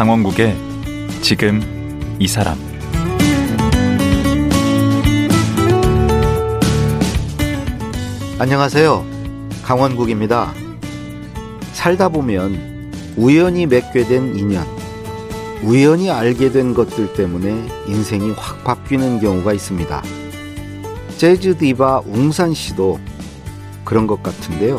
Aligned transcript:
강원국의 0.00 0.56
지금 1.20 1.60
이 2.18 2.26
사람 2.26 2.56
안녕하세요. 8.38 9.04
강원국입니다. 9.62 10.54
살다 11.74 12.08
보면 12.08 12.90
우연히 13.18 13.66
맺게 13.66 14.04
된 14.04 14.38
인연, 14.38 14.64
우연히 15.62 16.10
알게 16.10 16.50
된 16.50 16.72
것들 16.72 17.12
때문에 17.12 17.68
인생이 17.86 18.32
확 18.38 18.64
바뀌는 18.64 19.20
경우가 19.20 19.52
있습니다. 19.52 20.02
재즈 21.18 21.58
디바 21.58 22.04
웅산 22.06 22.54
씨도 22.54 22.98
그런 23.84 24.06
것 24.06 24.22
같은데요. 24.22 24.78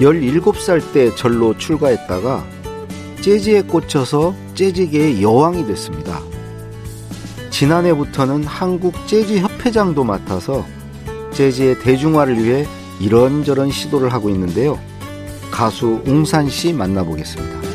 17살 0.00 0.92
때 0.92 1.14
절로 1.14 1.56
출가했다가 1.56 2.44
재즈에 3.24 3.62
꽂혀서 3.62 4.34
재즈계의 4.54 5.22
여왕이 5.22 5.66
됐습니다. 5.66 6.20
지난해부터는 7.48 8.44
한국 8.44 8.94
재즈 9.06 9.38
협회장도 9.38 10.04
맡아서 10.04 10.66
재즈의 11.32 11.78
대중화를 11.78 12.44
위해 12.44 12.66
이런저런 13.00 13.70
시도를 13.70 14.12
하고 14.12 14.28
있는데요. 14.28 14.78
가수 15.50 16.02
웅산 16.04 16.50
씨 16.50 16.74
만나보겠습니다. 16.74 17.73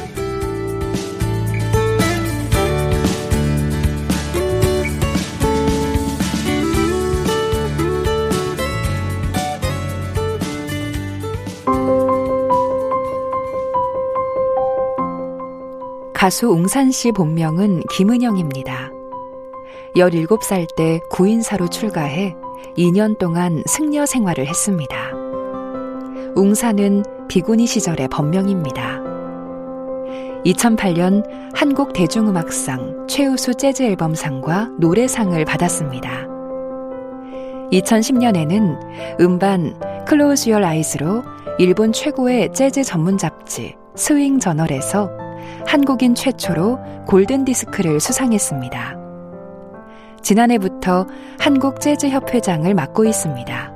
가수 16.30 16.48
웅산 16.48 16.92
씨 16.92 17.12
본명은 17.12 17.82
김은영입니다. 17.90 18.92
17살 19.96 20.76
때 20.76 21.00
구인사로 21.10 21.70
출가해 21.70 22.36
2년 22.78 23.18
동안 23.18 23.64
승려 23.66 24.06
생활을 24.06 24.46
했습니다. 24.46 24.96
웅산은 26.36 27.04
비구니 27.28 27.66
시절의 27.66 28.10
법명입니다. 28.10 29.02
2008년 30.46 31.24
한국 31.56 31.94
대중음악상 31.94 33.08
최우수 33.08 33.56
재즈 33.56 33.82
앨범상과 33.82 34.74
노래상을 34.78 35.44
받았습니다. 35.46 36.28
2010년에는 37.72 39.20
음반 39.20 39.74
Close 40.06 40.52
Your 40.52 40.64
Eyes로 40.64 41.24
일본 41.58 41.92
최고의 41.92 42.54
재즈 42.54 42.84
전문 42.84 43.18
잡지 43.18 43.76
스윙 43.96 44.38
저널에서 44.38 45.10
한국인 45.66 46.16
최초로 46.16 46.80
골든 47.08 47.46
디스크를 47.46 48.00
수상했습니다. 48.00 48.98
지난해부터 50.22 51.08
한국 51.40 51.80
재즈 51.80 52.10
협회장을 52.10 52.72
맡고 52.74 53.06
있습니다. 53.06 53.74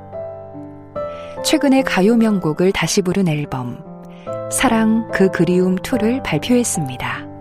최근에 1.44 1.82
가요 1.82 2.16
명곡을 2.16 2.72
다시 2.72 3.02
부른 3.02 3.28
앨범 3.28 3.82
사랑 4.50 5.08
그 5.12 5.30
그리움 5.30 5.76
2를 5.76 6.22
발표했습니다. 6.22 7.33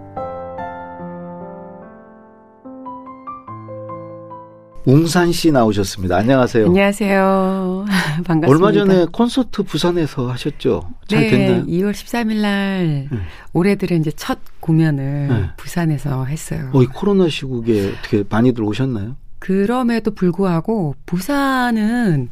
웅산 4.86 5.32
씨 5.32 5.52
나오셨습니다. 5.52 6.18
안녕하세요. 6.18 6.66
안녕하세요. 6.66 7.86
반갑습니다. 8.26 8.48
얼마 8.50 8.72
전에 8.74 9.06
콘서트 9.12 9.64
부산에서 9.64 10.30
하셨죠? 10.32 10.90
잘 11.08 11.22
네, 11.22 11.30
됐나요? 11.30 11.66
2월 11.66 11.92
13일 11.92 12.42
날 12.42 13.08
네. 13.10 13.18
올해 13.54 13.76
들은 13.76 14.02
이제 14.02 14.12
첫 14.16 14.40
공연을 14.60 15.28
네. 15.30 15.50
부산에서 15.58 16.26
했어요. 16.26 16.70
어, 16.74 16.84
이 16.84 16.86
코로나 16.88 17.30
시국에 17.30 17.94
어떻게 17.98 18.24
많이들 18.30 18.64
오셨나요? 18.64 19.16
그럼에도 19.40 20.12
불구하고 20.12 20.96
부산은 21.06 22.30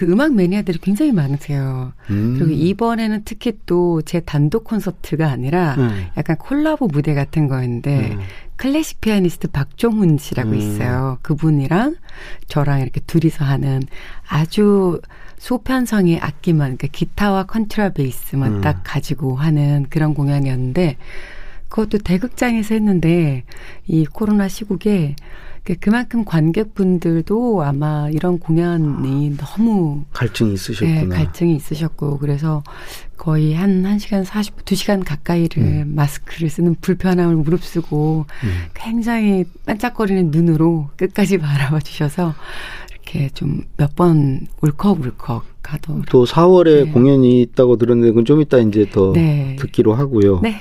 그 0.00 0.10
음악 0.10 0.32
매니아들이 0.34 0.78
굉장히 0.78 1.12
많으세요. 1.12 1.92
음. 2.08 2.36
그리고 2.38 2.52
이번에는 2.52 3.20
특히 3.26 3.52
또 3.66 4.00
제 4.00 4.20
단독 4.20 4.64
콘서트가 4.64 5.28
아니라 5.28 5.76
네. 5.76 6.10
약간 6.16 6.38
콜라보 6.38 6.86
무대 6.86 7.12
같은 7.12 7.48
거였는데 7.48 7.90
네. 7.90 8.18
클래식 8.56 9.02
피아니스트 9.02 9.48
박종훈 9.48 10.16
씨라고 10.16 10.52
음. 10.52 10.54
있어요. 10.54 11.18
그분이랑 11.20 11.96
저랑 12.46 12.80
이렇게 12.80 13.00
둘이서 13.00 13.44
하는 13.44 13.82
아주 14.26 15.02
소편성의 15.36 16.20
악기만, 16.20 16.78
그러니까 16.78 16.88
기타와 16.92 17.44
컨트라 17.44 17.90
베이스만 17.90 18.54
음. 18.54 18.60
딱 18.62 18.80
가지고 18.82 19.36
하는 19.36 19.84
그런 19.90 20.14
공연이었는데 20.14 20.96
그것도 21.70 21.98
대극장에서 21.98 22.74
했는데 22.74 23.44
이 23.86 24.04
코로나 24.04 24.48
시국에 24.48 25.16
그- 25.62 25.76
그만큼 25.78 26.24
관객분들도 26.24 27.62
아마 27.62 28.08
이런 28.10 28.38
공연이 28.38 29.36
너무 29.36 30.04
갈증이 30.12 30.48
네, 30.50 30.54
있으셨구나. 30.54 31.14
갈증이 31.16 31.54
있으셨고 31.56 32.18
그래서 32.18 32.62
거의 33.16 33.54
한 33.54 33.82
1시간 33.82 34.24
40분, 34.24 34.64
2시간 34.64 35.04
가까이를 35.04 35.62
음. 35.62 35.92
마스크를 35.94 36.48
쓰는 36.48 36.74
불편함을 36.80 37.36
무릅쓰고 37.36 38.24
음. 38.44 38.50
굉장히 38.74 39.44
반짝거리는 39.66 40.30
눈으로 40.30 40.88
끝까지 40.96 41.36
바라봐 41.38 41.80
주셔서 41.80 42.34
이렇게 42.90 43.28
좀 43.34 43.64
몇 43.76 43.94
번 43.96 44.46
울컥울컥 44.62 45.44
하더라고요. 45.62 46.04
또 46.10 46.24
4월에 46.24 46.86
네. 46.86 46.90
공연이 46.90 47.42
있다고 47.42 47.76
들었는데 47.76 48.08
그건 48.10 48.24
좀 48.24 48.40
이따 48.40 48.58
이제 48.58 48.88
더 48.90 49.12
네. 49.12 49.56
듣기로 49.60 49.94
하고요. 49.94 50.40
네. 50.40 50.60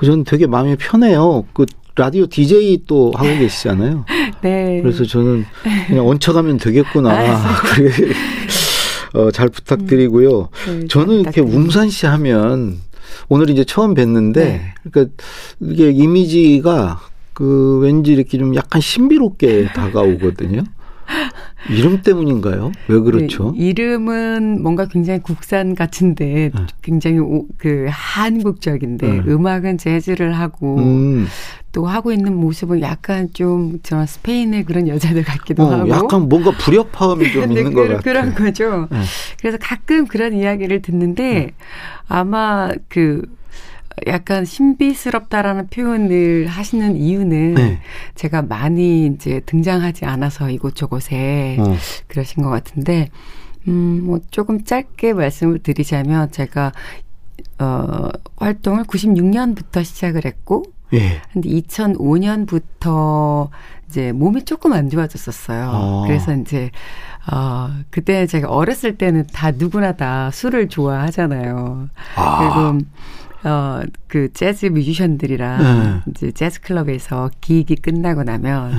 그 0.00 0.06
저는 0.06 0.24
되게 0.24 0.46
마음이 0.46 0.76
편해요. 0.76 1.44
그 1.52 1.66
라디오 1.94 2.26
DJ 2.26 2.84
또 2.86 3.12
하고 3.14 3.28
계시잖아요. 3.38 4.06
네. 4.40 4.80
그래서 4.82 5.04
저는 5.04 5.44
그냥 5.88 6.08
얹혀가면 6.08 6.56
되겠구나. 6.56 7.10
아, 7.10 7.60
그래. 7.74 7.90
어, 9.12 9.30
잘 9.30 9.50
부탁드리고요. 9.50 10.48
네, 10.68 10.86
저는 10.88 11.16
이렇게 11.16 11.42
부탁드립니다. 11.42 11.58
웅산 11.58 11.90
씨 11.90 12.06
하면 12.06 12.78
오늘 13.28 13.50
이제 13.50 13.62
처음 13.64 13.92
뵀는데 13.94 14.34
네. 14.36 14.74
그러니까 14.90 15.14
이게 15.60 15.90
이미지가 15.90 17.00
그 17.34 17.80
왠지 17.82 18.14
이렇게 18.14 18.38
좀 18.38 18.54
약간 18.54 18.80
신비롭게 18.80 19.66
다가오거든요. 19.74 20.62
이름 21.68 22.00
때문인가요? 22.02 22.72
왜 22.88 23.00
그렇죠? 23.00 23.52
네, 23.56 23.66
이름은 23.66 24.62
뭔가 24.62 24.86
굉장히 24.86 25.20
국산 25.20 25.74
같은데 25.74 26.50
네. 26.54 26.66
굉장히 26.82 27.18
오, 27.18 27.46
그 27.58 27.86
한국적인데 27.90 29.06
네. 29.08 29.22
음악은 29.26 29.76
재즈를 29.78 30.32
하고 30.32 30.78
음, 30.78 31.26
또 31.72 31.86
하고 31.86 32.12
있는 32.12 32.34
모습은 32.34 32.80
약간 32.80 33.28
좀 33.32 33.78
저 33.82 34.04
스페인의 34.06 34.64
그런 34.64 34.88
여자들 34.88 35.22
같기도 35.22 35.64
어, 35.64 35.70
하고 35.72 35.88
약간 35.90 36.28
뭔가 36.28 36.50
불협화음이 36.52 37.30
좀 37.32 37.52
네, 37.52 37.60
있는 37.60 37.74
것 37.74 37.82
그- 37.82 37.88
같아요. 37.88 38.00
그런 38.02 38.34
거죠. 38.34 38.88
네. 38.90 38.98
그래서 39.40 39.58
가끔 39.60 40.06
그런 40.06 40.32
이야기를 40.32 40.82
듣는데 40.82 41.52
아마 42.08 42.70
그 42.88 43.22
약간 44.06 44.44
신비스럽다라는 44.44 45.68
표현을 45.68 46.46
하시는 46.46 46.96
이유는 46.96 47.54
네. 47.54 47.80
제가 48.14 48.42
많이 48.42 49.06
이제 49.06 49.40
등장하지 49.46 50.04
않아서 50.04 50.50
이곳저곳에 50.50 51.56
어, 51.58 51.76
그러신 52.08 52.42
것 52.42 52.50
같은데, 52.50 53.10
음, 53.68 54.02
뭐 54.04 54.20
조금 54.30 54.64
짧게 54.64 55.12
말씀을 55.12 55.58
드리자면 55.58 56.30
제가, 56.30 56.72
어, 57.58 58.08
활동을 58.36 58.84
96년부터 58.84 59.84
시작을 59.84 60.24
했고, 60.24 60.64
예. 60.92 61.20
근데 61.32 61.48
2005년부터 61.50 63.48
이제 63.88 64.12
몸이 64.12 64.44
조금 64.44 64.72
안 64.72 64.88
좋아졌었어요. 64.88 65.70
아. 65.72 66.04
그래서 66.06 66.34
이제, 66.34 66.70
어, 67.30 67.70
그때 67.90 68.26
제가 68.26 68.48
어렸을 68.48 68.96
때는 68.96 69.26
다 69.32 69.50
누구나 69.50 69.92
다 69.92 70.30
술을 70.32 70.68
좋아하잖아요. 70.68 71.88
아. 72.16 72.38
그리고 72.38 72.86
어, 73.44 73.80
그 74.06 74.32
재즈 74.32 74.66
뮤지션들이랑 74.66 76.02
네. 76.04 76.10
이제 76.10 76.32
재즈 76.32 76.60
클럽에서 76.60 77.30
기획이 77.40 77.76
끝나고 77.76 78.22
나면 78.22 78.70
네. 78.70 78.76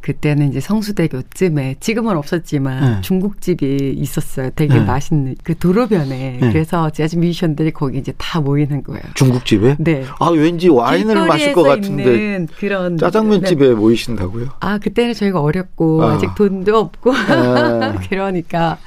그때는 0.00 0.48
이제 0.48 0.60
성수대교쯤에 0.60 1.76
지금은 1.80 2.16
없었지만 2.16 2.94
네. 2.94 3.00
중국집이 3.02 3.94
있었어요. 3.98 4.50
되게 4.54 4.74
네. 4.74 4.80
맛있는 4.80 5.34
그 5.42 5.58
도로변에 5.58 6.38
네. 6.40 6.52
그래서 6.52 6.88
재즈 6.90 7.16
뮤지션들이 7.16 7.72
거기 7.72 7.98
이제 7.98 8.12
다 8.16 8.40
모이는 8.40 8.84
거예요. 8.84 9.02
중국집에? 9.14 9.76
네. 9.80 10.04
아, 10.20 10.28
왠지 10.30 10.68
와인을 10.68 11.26
마실 11.26 11.52
것 11.52 11.64
같은데 11.64 12.04
있는 12.04 12.48
그런 12.58 12.96
네. 12.96 13.00
짜장면 13.00 13.44
집에 13.44 13.74
모이신다고요? 13.74 14.48
아 14.60 14.78
그때는 14.78 15.14
저희가 15.14 15.40
어렸고 15.40 16.04
아. 16.04 16.14
아. 16.14 16.18
직 16.18 16.34
돈도 16.36 16.76
없고 16.76 17.12
아. 17.12 17.98
그러니까 18.08 18.78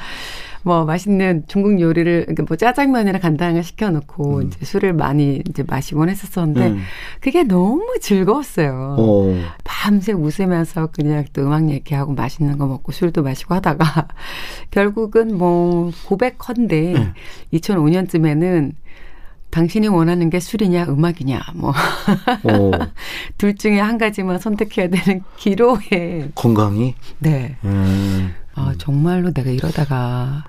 뭐 0.63 0.85
맛있는 0.85 1.43
중국 1.47 1.79
요리를 1.79 2.21
그러니까 2.21 2.43
뭐 2.47 2.57
짜장면이나 2.57 3.19
간단한 3.19 3.55
거 3.55 3.61
시켜놓고 3.61 4.37
음. 4.37 4.47
이제 4.47 4.65
술을 4.65 4.93
많이 4.93 5.41
이제 5.49 5.63
마시곤 5.67 6.09
했었었는데 6.09 6.67
음. 6.67 6.81
그게 7.19 7.43
너무 7.43 7.97
즐거웠어요. 7.99 8.95
어. 8.99 9.35
밤새 9.63 10.11
웃으면서 10.13 10.87
그냥 10.87 11.25
또 11.33 11.43
음악 11.43 11.69
얘기하고 11.69 12.13
맛있는 12.13 12.57
거 12.57 12.67
먹고 12.67 12.91
술도 12.91 13.23
마시고 13.23 13.55
하다가 13.55 14.07
결국은 14.71 15.37
뭐 15.37 15.91
고백헌데 16.05 16.81
네. 16.93 17.13
2005년쯤에는 17.53 18.73
당신이 19.51 19.89
원하는 19.89 20.29
게 20.29 20.39
술이냐 20.39 20.85
음악이냐 20.85 21.41
뭐 21.55 21.73
둘 23.37 23.49
어, 23.49 23.53
중에 23.53 23.79
한 23.79 23.97
가지만 23.97 24.39
선택해야 24.39 24.87
되는 24.87 25.23
기로에 25.37 26.29
건강이? 26.33 26.95
네. 27.19 27.57
음. 27.65 28.33
아, 28.55 28.73
정말로 28.77 29.31
내가 29.31 29.49
이러다가 29.49 30.45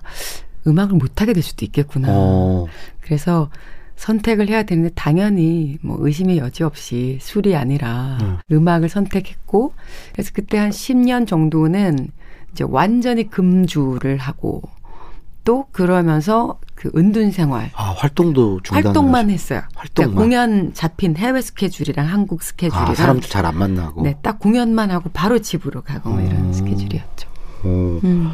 음악을 0.67 0.97
못하게 0.97 1.33
될 1.33 1.43
수도 1.43 1.65
있겠구나. 1.65 2.09
어. 2.11 2.67
그래서 3.01 3.51
선택을 3.97 4.49
해야 4.49 4.63
되는데 4.65 4.91
당연히 4.95 5.79
뭐 5.83 5.97
의심의 6.01 6.39
여지 6.39 6.65
없이 6.65 7.19
술이 7.21 7.55
아니라 7.57 8.19
음. 8.21 8.39
음악을 8.51 8.89
선택했고 8.89 9.75
그래서 10.13 10.31
그때 10.35 10.59
한 10.59 10.71
10년 10.71 11.27
정도는 11.27 12.09
이제 12.53 12.65
완전히 12.69 13.29
금주를 13.31 14.19
하고 14.19 14.63
또 15.45 15.67
그러면서 15.73 16.59
그 16.75 16.91
은둔 16.97 17.31
생활 17.33 17.71
아, 17.75 17.95
활동도 17.97 18.61
중단. 18.63 18.85
활동만 18.87 19.31
했어요. 19.31 19.63
활동만. 19.75 20.15
그러니까 20.15 20.21
공연 20.21 20.75
잡힌 20.75 21.17
해외 21.17 21.41
스케줄이랑 21.41 22.07
한국 22.07 22.43
스케줄이랑 22.43 22.91
아, 22.91 22.95
사람도 22.95 23.29
잘 23.29 23.45
안 23.47 23.57
만나고. 23.59 24.03
네, 24.03 24.17
딱 24.23 24.39
공연만 24.39 24.91
하고 24.91 25.11
바로 25.13 25.39
집으로 25.41 25.83
가고 25.83 26.11
뭐 26.11 26.21
이런 26.21 26.47
음. 26.47 26.53
스케줄이었죠. 26.53 27.29
어. 27.65 28.01
음. 28.05 28.31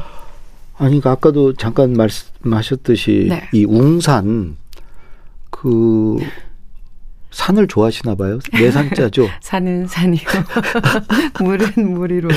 아니, 0.78 1.00
그 1.00 1.08
아까도 1.08 1.54
잠깐 1.54 1.92
말씀하셨듯이 1.92 3.26
네. 3.28 3.48
이 3.52 3.64
웅산 3.64 4.56
그 5.50 6.18
산을 7.30 7.66
좋아하시나 7.66 8.14
봐요. 8.14 8.38
내산자죠. 8.52 9.28
산은 9.42 9.86
산이고 9.86 10.30
물은 11.44 11.94
물이로. 11.94 12.28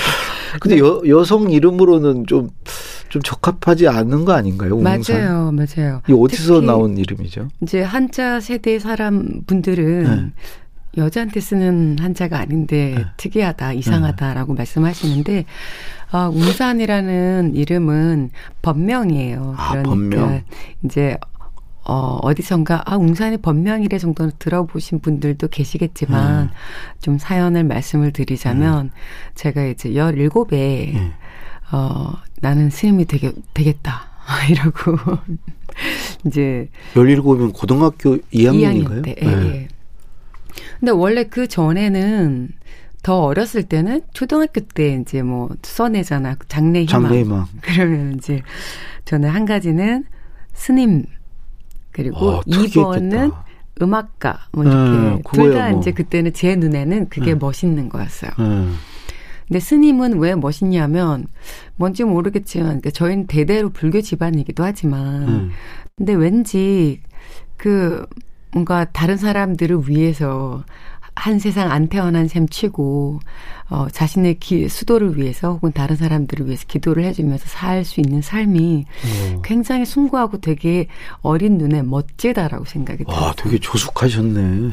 근데 0.59 0.79
여, 0.79 1.01
여성 1.07 1.51
이름으로는 1.51 2.25
좀, 2.27 2.49
좀 3.09 3.21
적합하지 3.21 3.87
않은 3.87 4.25
거 4.25 4.33
아닌가요? 4.33 4.75
웅산? 4.75 5.21
맞아요, 5.21 5.51
맞아요. 5.51 6.01
이 6.09 6.13
어디서 6.13 6.61
나온 6.61 6.97
이름이죠? 6.97 7.47
이제 7.61 7.81
한자 7.81 8.39
세대 8.39 8.79
사람 8.79 9.41
분들은 9.45 10.03
네. 10.03 10.31
여자한테 10.97 11.39
쓰는 11.39 11.97
한자가 11.99 12.39
아닌데 12.39 12.95
네. 12.97 13.05
특이하다, 13.17 13.73
이상하다라고 13.73 14.53
말씀하시는데 14.53 15.45
아, 16.11 16.27
웅산이라는 16.27 17.55
이름은 17.55 18.31
법명이에요. 18.61 19.55
아, 19.57 19.69
그러니까 19.69 19.89
법명. 19.89 20.43
이제 20.83 21.17
어, 21.83 22.19
어디선가, 22.21 22.83
아, 22.85 22.95
웅산이 22.95 23.37
법명이래 23.37 23.97
정도는 23.97 24.33
들어보신 24.37 24.99
분들도 24.99 25.47
계시겠지만, 25.47 26.43
음. 26.43 26.49
좀 26.99 27.17
사연을 27.17 27.63
말씀을 27.63 28.11
드리자면, 28.11 28.91
제가 29.33 29.65
이제 29.65 29.89
17에, 29.89 30.93
음. 30.93 31.11
어, 31.71 32.13
나는 32.39 32.69
스님이 32.69 33.05
되게, 33.05 33.31
되겠다. 33.55 34.09
이러고, 34.51 34.95
이제, 36.27 36.69
17이면 36.93 37.51
고등학교 37.51 38.17
2학년인가요? 38.17 39.01
2학년 39.01 39.03
때, 39.03 39.15
예, 39.23 39.27
예. 39.27 39.60
근데 40.81 40.91
원래 40.91 41.23
그 41.23 41.47
전에는, 41.47 42.49
더 43.03 43.21
어렸을 43.21 43.63
때는 43.63 44.01
초등학교 44.13 44.61
때 44.61 44.99
이제 45.01 45.23
뭐 45.23 45.49
써내잖아. 45.63 46.35
장래 46.47 46.83
희망. 46.83 47.03
장래 47.03 47.19
희망. 47.21 47.45
그러면 47.61 48.15
이제 48.15 48.41
저는 49.05 49.29
한 49.29 49.45
가지는 49.45 50.05
스님 50.53 51.05
그리고 51.91 52.17
어, 52.17 52.41
2번은 52.41 53.09
특이했겠다. 53.09 53.45
음악가 53.81 54.39
뭐 54.51 54.63
네, 54.63 54.69
이렇게 54.69 55.21
둘 55.23 55.23
그거야 55.23 55.57
다 55.57 55.69
뭐. 55.71 55.79
이제 55.79 55.91
그때는 55.91 56.33
제 56.33 56.55
눈에는 56.55 57.09
그게 57.09 57.33
네. 57.33 57.35
멋있는 57.35 57.89
거였어요. 57.89 58.31
음. 58.39 58.75
근데 59.47 59.59
스님은 59.59 60.19
왜 60.19 60.35
멋있냐면 60.35 61.25
뭔지 61.75 62.03
모르겠지만 62.03 62.67
그러니까 62.67 62.91
저희는 62.91 63.25
대대로 63.25 63.69
불교 63.71 63.99
집안이기도 63.99 64.63
하지만 64.63 65.27
음. 65.27 65.51
근데 65.97 66.13
왠지 66.13 67.01
그 67.57 68.05
뭔가 68.53 68.85
다른 68.85 69.17
사람들을 69.17 69.89
위해서 69.89 70.63
한 71.15 71.39
세상 71.39 71.71
안 71.71 71.87
태어난 71.87 72.27
셈 72.27 72.47
치고 72.47 73.19
어 73.69 73.87
자신의 73.91 74.39
기, 74.39 74.67
수도를 74.69 75.17
위해서 75.17 75.53
혹은 75.53 75.71
다른 75.71 75.95
사람들을 75.95 76.45
위해서 76.47 76.65
기도를 76.67 77.03
해주면서 77.03 77.45
살 77.47 77.83
수 77.85 77.99
있는 77.99 78.21
삶이 78.21 78.85
어. 79.35 79.41
굉장히 79.43 79.85
숭고하고 79.85 80.39
되게 80.39 80.87
어린 81.21 81.57
눈에 81.57 81.81
멋지다라고 81.83 82.65
생각이 82.65 83.03
들어요. 83.03 83.21
와, 83.21 83.33
되게 83.35 83.57
조숙하셨네. 83.59 84.71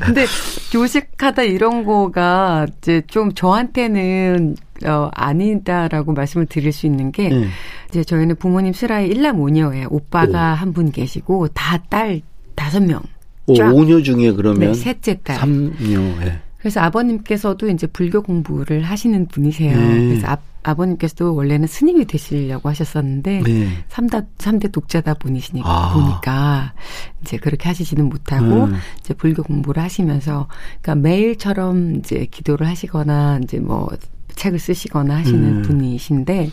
근데 0.00 0.24
조식하다 0.70 1.42
이런 1.42 1.84
거가 1.84 2.66
이제 2.78 3.02
좀 3.06 3.32
저한테는 3.34 4.56
어 4.86 5.10
아니다라고 5.12 6.12
말씀을 6.12 6.46
드릴 6.46 6.72
수 6.72 6.86
있는 6.86 7.12
게 7.12 7.28
네. 7.28 7.48
이제 7.90 8.02
저희는 8.04 8.36
부모님 8.36 8.72
슬하에 8.72 9.06
일남오녀예요. 9.06 9.88
오빠가 9.90 10.54
한 10.54 10.72
분 10.72 10.90
계시고 10.92 11.48
다 11.48 11.78
딸 11.90 12.20
다섯 12.54 12.80
명. 12.82 13.00
오, 13.46 13.54
쫙. 13.54 13.72
오녀 13.74 14.00
중에 14.02 14.32
그러면 14.32 14.72
네, 14.72 14.74
셋째 14.74 15.18
딸. 15.22 15.36
삼녀. 15.36 16.00
예. 16.24 16.38
그래서 16.58 16.80
아버님께서도 16.80 17.68
이제 17.68 17.86
불교 17.86 18.22
공부를 18.22 18.82
하시는 18.84 19.26
분이세요. 19.26 19.76
네. 19.76 20.08
그래서 20.08 20.26
아, 20.28 20.38
아버님께서도 20.62 21.34
원래는 21.34 21.66
스님이 21.66 22.06
되시려고 22.06 22.70
하셨었는데 22.70 23.42
네. 23.44 23.68
삼다 23.88 24.22
삼대 24.38 24.68
독자다 24.68 25.12
분이시니까 25.14 25.68
아. 25.68 25.92
보니까 25.92 26.72
이제 27.20 27.36
그렇게 27.36 27.68
하시지는 27.68 28.08
못하고 28.08 28.64
음. 28.64 28.74
이제 29.00 29.12
불교 29.12 29.42
공부를 29.42 29.82
하시면서 29.82 30.48
그러니까 30.80 31.06
매일처럼 31.06 31.96
이제 31.96 32.26
기도를 32.30 32.66
하시거나 32.66 33.40
이제 33.42 33.58
뭐 33.58 33.90
책을 34.36 34.58
쓰시거나 34.58 35.16
하시는 35.18 35.44
음. 35.58 35.62
분이신데 35.62 36.50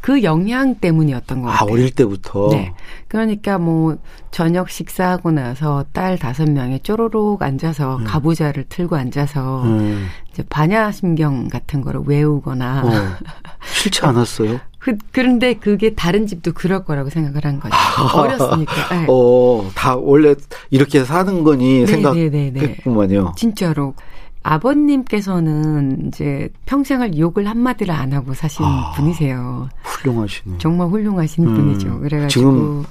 그 0.00 0.22
영향 0.22 0.76
때문이었던 0.76 1.42
것 1.42 1.48
아, 1.48 1.52
같아요. 1.52 1.72
어릴 1.72 1.90
때부터. 1.90 2.48
네. 2.52 2.72
그러니까 3.08 3.58
뭐 3.58 3.96
저녁 4.30 4.70
식사하고 4.70 5.30
나서 5.30 5.84
딸 5.92 6.18
다섯 6.18 6.48
명이 6.50 6.80
쪼로록 6.80 7.42
앉아서 7.42 8.00
가부좌를 8.04 8.64
틀고 8.68 8.96
앉아서 8.96 9.64
음. 9.64 10.06
이제 10.30 10.44
반야심경 10.48 11.48
같은 11.48 11.80
거를 11.80 12.02
외우거나 12.06 12.82
어. 12.84 12.90
싫지 13.72 14.04
않았어요? 14.04 14.60
그, 14.78 14.96
그런데 15.12 15.54
그게 15.54 15.94
다른 15.94 16.26
집도 16.26 16.52
그럴 16.52 16.84
거라고 16.84 17.10
생각을 17.10 17.44
한 17.44 17.58
거죠. 17.58 17.74
어렸으니까. 18.14 18.94
네. 18.94 19.06
어, 19.08 19.68
다 19.74 19.96
원래 19.96 20.34
이렇게 20.70 21.04
사는 21.04 21.42
거니 21.42 21.80
네, 21.80 21.86
생각했구만요. 21.86 22.30
네, 23.08 23.24
네, 23.24 23.32
진짜로. 23.36 23.94
아버님께서는 24.48 26.06
이제 26.08 26.48
평생을 26.66 27.18
욕을 27.18 27.46
한마디를 27.48 27.94
안 27.94 28.12
하고 28.12 28.34
사신 28.34 28.64
아. 28.64 28.92
분이세요. 28.96 29.68
훌륭하시네. 29.82 30.58
정말 30.58 30.88
훌륭하신 30.88 31.46
음. 31.46 31.54
분이죠. 31.54 32.00
그래가지고 32.00 32.28
지금- 32.28 32.84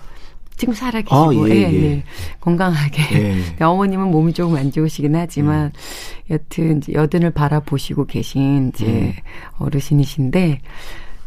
지금 0.56 0.74
살아계시고 0.74 1.16
아, 1.16 1.50
예, 1.50 1.54
예, 1.56 1.62
예. 1.72 1.84
예. 1.84 2.04
건강하게. 2.40 3.44
예. 3.60 3.64
어머님은 3.64 4.10
몸이 4.10 4.34
조금 4.34 4.56
안 4.58 4.72
좋으시긴 4.72 5.16
하지만 5.16 5.72
여튼 6.32 6.78
이제 6.80 6.94
여든을 6.94 7.30
바라보시고 7.32 8.06
계신 8.06 8.72
이제 8.74 8.86
음. 8.88 9.14
어르신이신데 9.60 10.62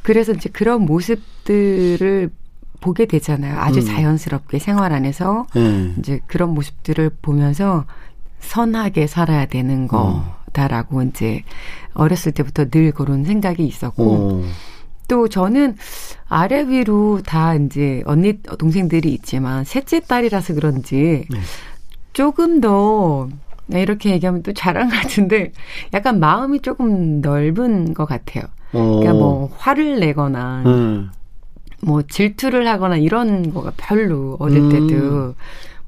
그래서 0.03 0.33
이제 0.33 0.49
그런 0.53 0.85
모습들을 0.85 2.31
보게 2.81 3.05
되잖아요. 3.07 3.59
아주 3.59 3.81
음. 3.81 3.85
자연스럽게 3.85 4.59
생활 4.59 4.93
안에서 4.93 5.47
예. 5.57 5.95
이제 5.99 6.21
그런 6.27 6.55
모습들을 6.55 7.11
보면서 7.23 7.85
선하게 8.41 9.07
살아야 9.07 9.47
되는 9.47 9.89
거다라고 9.89 11.03
이제 11.03 11.43
어렸을 11.95 12.33
때부터 12.33 12.69
늘 12.69 12.93
그런 12.93 13.25
생각이 13.25 13.65
있었고 13.65 14.05
어. 14.05 14.45
또 15.09 15.29
저는 15.29 15.77
아래 16.29 16.69
위로 16.69 17.21
다 17.23 17.55
이제 17.55 18.03
언니 18.07 18.41
동생들이 18.43 19.13
있지만 19.15 19.65
셋째 19.65 20.01
딸이라서 20.01 20.55
그런지 20.55 21.27
네. 21.29 21.39
조금 22.13 22.61
더 22.61 23.29
네, 23.67 23.83
이렇게 23.83 24.11
얘기하면 24.11 24.43
또 24.43 24.53
자랑 24.53 24.89
같은데 24.89 25.53
약간 25.95 26.19
마음이 26.21 26.61
조금 26.61 27.21
넓은 27.21 27.95
것 27.95 28.05
같아요. 28.05 28.45
어. 28.73 28.99
그러니까 28.99 29.13
뭐 29.13 29.51
화를 29.57 30.01
내거나 30.01 30.63
음. 30.67 31.11
뭐 31.83 32.03
질투를 32.03 32.67
하거나 32.69 32.97
이런 32.97 33.53
거가 33.53 33.73
별로 33.77 34.37
어릴 34.39 34.59
음. 34.59 34.69
때도 34.69 35.35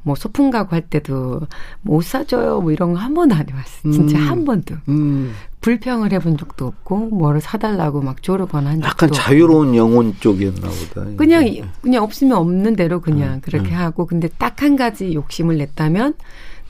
뭐 0.05 0.15
소풍 0.17 0.51
가고 0.51 0.75
할 0.75 0.83
때도 0.83 1.41
뭐 1.83 1.99
옷 1.99 2.05
사줘요 2.05 2.61
뭐 2.61 2.73
이런 2.73 2.93
거 2.93 2.99
한 2.99 3.15
번도 3.15 3.35
안 3.35 3.49
해봤어요. 3.49 3.93
진짜 3.93 4.19
음. 4.19 4.29
한 4.29 4.45
번도. 4.45 4.75
음. 4.89 5.33
불평을 5.61 6.13
해본 6.13 6.39
적도 6.39 6.67
없고 6.67 7.11
뭐를 7.11 7.41
사달라고 7.41 8.01
막 8.03 8.21
조르거나 8.23 8.71
한 8.71 8.77
적도 8.81 8.89
약간 8.89 9.09
없고. 9.11 9.17
자유로운 9.23 9.77
영혼 9.77 10.15
쪽이었나 10.19 10.61
보다. 10.69 11.07
그냥 11.17 11.47
이제. 11.47 11.65
그냥 11.81 12.03
없으면 12.03 12.37
없는 12.37 12.75
대로 12.77 13.01
그냥 13.01 13.35
음, 13.35 13.41
그렇게 13.41 13.71
음. 13.71 13.79
하고 13.79 14.07
근데 14.07 14.29
딱 14.39 14.63
한 14.63 14.77
가지 14.77 15.15
욕심을 15.15 15.57
냈다면 15.59 16.15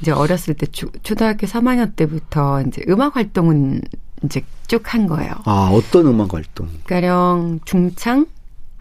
이제 0.01 0.11
어렸을 0.11 0.55
때 0.55 0.67
초, 0.67 0.89
초등학교 1.03 1.47
3학년 1.47 1.95
때부터 1.97 2.62
이제 2.62 2.83
음악 2.89 3.17
활동은 3.17 3.81
이제 4.25 4.43
쭉 4.69 4.95
한 4.95 5.07
거예요. 5.07 5.33
아, 5.45 5.71
어떤 5.73 6.07
음악 6.07 6.33
활동? 6.35 6.69
가령 6.87 7.61
중창, 7.65 8.27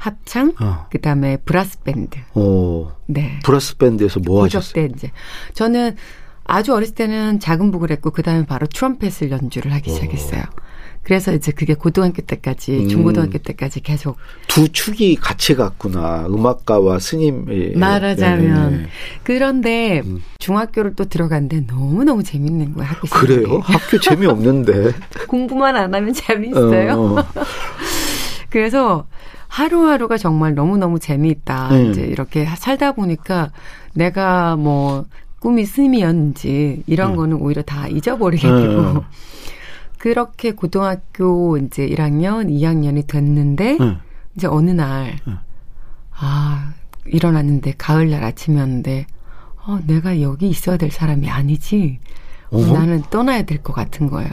합창, 0.05 0.53
어. 0.60 0.88
그다음에 0.89 1.38
브라스 1.46 1.81
밴드. 1.84 2.17
어. 2.34 2.91
네. 3.05 3.38
브라스 3.43 3.77
밴드에서 3.77 4.20
뭐 4.20 4.43
하셨어요? 4.46 4.74
때 4.74 4.91
이제 4.96 5.12
저는 5.53 5.96
아주 6.43 6.74
어렸을 6.74 6.96
때는 6.96 7.39
작은 7.39 7.70
북을 7.70 7.91
했고 7.91 8.10
그다음에 8.10 8.48
바로 8.48 8.65
트럼펫을 8.65 9.29
연주를 9.29 9.72
하기 9.74 9.91
오. 9.91 9.93
시작했어요. 9.93 10.41
그래서 11.03 11.34
이제 11.34 11.51
그게 11.51 11.75
고등학교 11.75 12.24
때까지 12.24 12.79
음. 12.79 12.88
중고등학교 12.88 13.38
때까지 13.38 13.81
계속 13.81 14.17
두 14.48 14.70
축이 14.70 15.17
같이 15.17 15.53
갔구나. 15.53 16.25
음악가와 16.27 16.98
스님의 16.98 17.74
말하자면 17.75 18.72
네. 18.72 18.86
그런데 19.24 20.01
음. 20.03 20.24
중학교를 20.39 20.96
또 20.96 21.05
들어갔는데 21.05 21.67
너무 21.67 22.03
너무 22.03 22.24
재밌는 22.24 22.74
거야 22.74 22.88
학교 22.88 23.08
그래요? 23.08 23.43
생활이. 23.43 23.62
학교 23.65 24.00
재미없는데. 24.00 24.93
공부만 25.27 25.75
안 25.75 25.93
하면 25.93 26.12
재밌어요. 26.12 26.93
어, 26.93 27.20
어. 27.20 27.25
그래서 28.50 29.05
하루하루가 29.51 30.17
정말 30.17 30.55
너무너무 30.55 30.98
재미있다. 30.98 31.70
음. 31.72 31.91
이제 31.91 32.03
이렇게 32.03 32.46
살다 32.46 32.93
보니까 32.93 33.51
내가 33.93 34.55
뭐 34.55 35.05
꿈이 35.41 35.65
스님이었는지 35.65 36.84
이런 36.88 37.12
음. 37.12 37.15
거는 37.17 37.38
오히려 37.41 37.62
다 37.62 37.86
잊어버리게 37.89 38.48
음. 38.50 38.62
되고 38.62 39.03
그렇게 39.98 40.53
고등학교 40.53 41.58
이제 41.58 41.86
1학년, 41.86 42.50
2학년이 42.50 43.08
됐는데 43.08 43.77
응. 43.81 44.00
이제 44.38 44.48
어느 44.48 44.72
날 44.72 45.17
응. 45.27 45.38
아, 46.17 46.74
일어났는데 47.05 47.74
가을날 47.77 48.24
아침이었는데 48.24 49.05
어, 49.65 49.79
내가 49.86 50.22
여기 50.22 50.48
있어야 50.48 50.77
될 50.77 50.91
사람이 50.91 51.29
아니지. 51.29 52.00
어, 52.51 52.58
어허. 52.58 52.74
나는 52.74 53.03
떠나야 53.10 53.41
될 53.43 53.62
것 53.62 53.74
같은 53.74 54.08
거예요. 54.10 54.31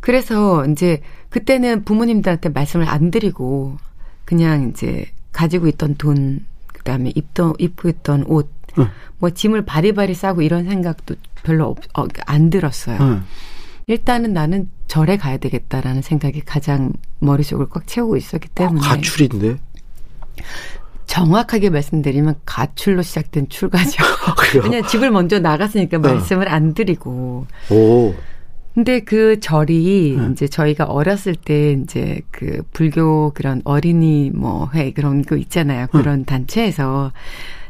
그래서 0.00 0.66
이제 0.66 1.00
그때는 1.30 1.84
부모님들한테 1.84 2.50
말씀을 2.50 2.86
안 2.88 3.10
드리고 3.10 3.78
그냥 4.24 4.70
이제 4.70 5.06
가지고 5.32 5.66
있던 5.68 5.96
돈 5.96 6.44
그다음에 6.72 7.12
입던 7.14 7.54
입고 7.58 7.88
있던 7.88 8.24
옷, 8.26 8.50
응. 8.78 8.88
뭐 9.18 9.30
짐을 9.30 9.64
바리바리 9.64 10.14
싸고 10.14 10.42
이런 10.42 10.64
생각도 10.64 11.14
별로 11.42 11.68
없, 11.68 11.78
어, 11.98 12.06
안 12.26 12.50
들었어요. 12.50 12.98
응. 13.00 13.22
일단은 13.86 14.32
나는 14.32 14.68
절에 14.86 15.16
가야 15.16 15.38
되겠다라는 15.38 16.02
생각이 16.02 16.42
가장 16.42 16.92
머릿속을 17.18 17.68
꽉 17.68 17.86
채우고 17.86 18.16
있었기 18.16 18.48
때문에 18.50 18.80
아, 18.86 18.90
가출인데. 18.90 19.56
정확하게 21.06 21.70
말씀드리면 21.70 22.36
가출로 22.46 23.02
시작된 23.02 23.48
출가죠. 23.48 24.02
그래요? 24.38 24.62
그냥 24.62 24.86
집을 24.86 25.10
먼저 25.10 25.38
나갔으니까 25.38 25.98
말씀을 25.98 26.48
안 26.48 26.74
드리고. 26.74 27.46
오. 27.70 28.14
근데 28.74 29.00
그 29.00 29.38
절이 29.40 30.16
네. 30.18 30.28
이제 30.32 30.48
저희가 30.48 30.84
어렸을 30.84 31.34
때 31.34 31.72
이제 31.72 32.20
그 32.30 32.62
불교 32.72 33.30
그런 33.34 33.60
어린이 33.64 34.30
뭐 34.34 34.68
회 34.74 34.92
그런 34.92 35.22
거 35.22 35.36
있잖아요. 35.36 35.86
그런 35.88 36.24
단체에서 36.24 37.12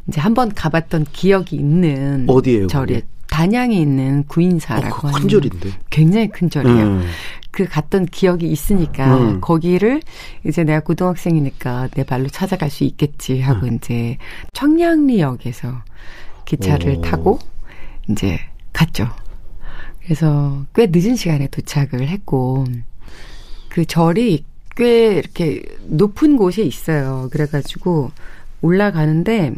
이제 0.08 0.20
한번 0.20 0.52
가봤던 0.54 1.06
기억이 1.12 1.56
있는 1.56 2.26
어디예요, 2.28 2.66
절이 2.68 2.94
그게? 2.94 3.06
단양에 3.28 3.74
있는 3.76 4.20
어, 4.20 4.24
구인사라고 4.28 4.94
그거 4.94 5.08
하는 5.08 5.20
큰 5.22 5.28
절인데. 5.28 5.70
굉장히 5.90 6.28
큰 6.28 6.50
절이에요. 6.50 6.84
음. 6.84 7.06
그 7.50 7.64
갔던 7.66 8.06
기억이 8.06 8.46
있으니까 8.50 9.16
음. 9.16 9.40
거기를 9.40 10.00
이제 10.46 10.64
내가 10.64 10.80
고등학생이니까 10.80 11.88
내 11.94 12.04
발로 12.04 12.28
찾아갈 12.28 12.70
수 12.70 12.84
있겠지 12.84 13.40
하고 13.40 13.66
이제 13.66 14.18
청량리역에서 14.52 15.82
기차를 16.44 16.96
오. 16.98 17.00
타고 17.00 17.38
이제 18.08 18.38
갔죠. 18.72 19.08
그래서 20.04 20.64
꽤 20.74 20.88
늦은 20.90 21.16
시간에 21.16 21.46
도착을 21.48 22.08
했고 22.08 22.64
그 23.68 23.84
절이 23.84 24.44
꽤 24.76 25.14
이렇게 25.14 25.62
높은 25.86 26.36
곳에 26.36 26.62
있어요. 26.62 27.28
그래가지고 27.30 28.10
올라가는데 28.60 29.54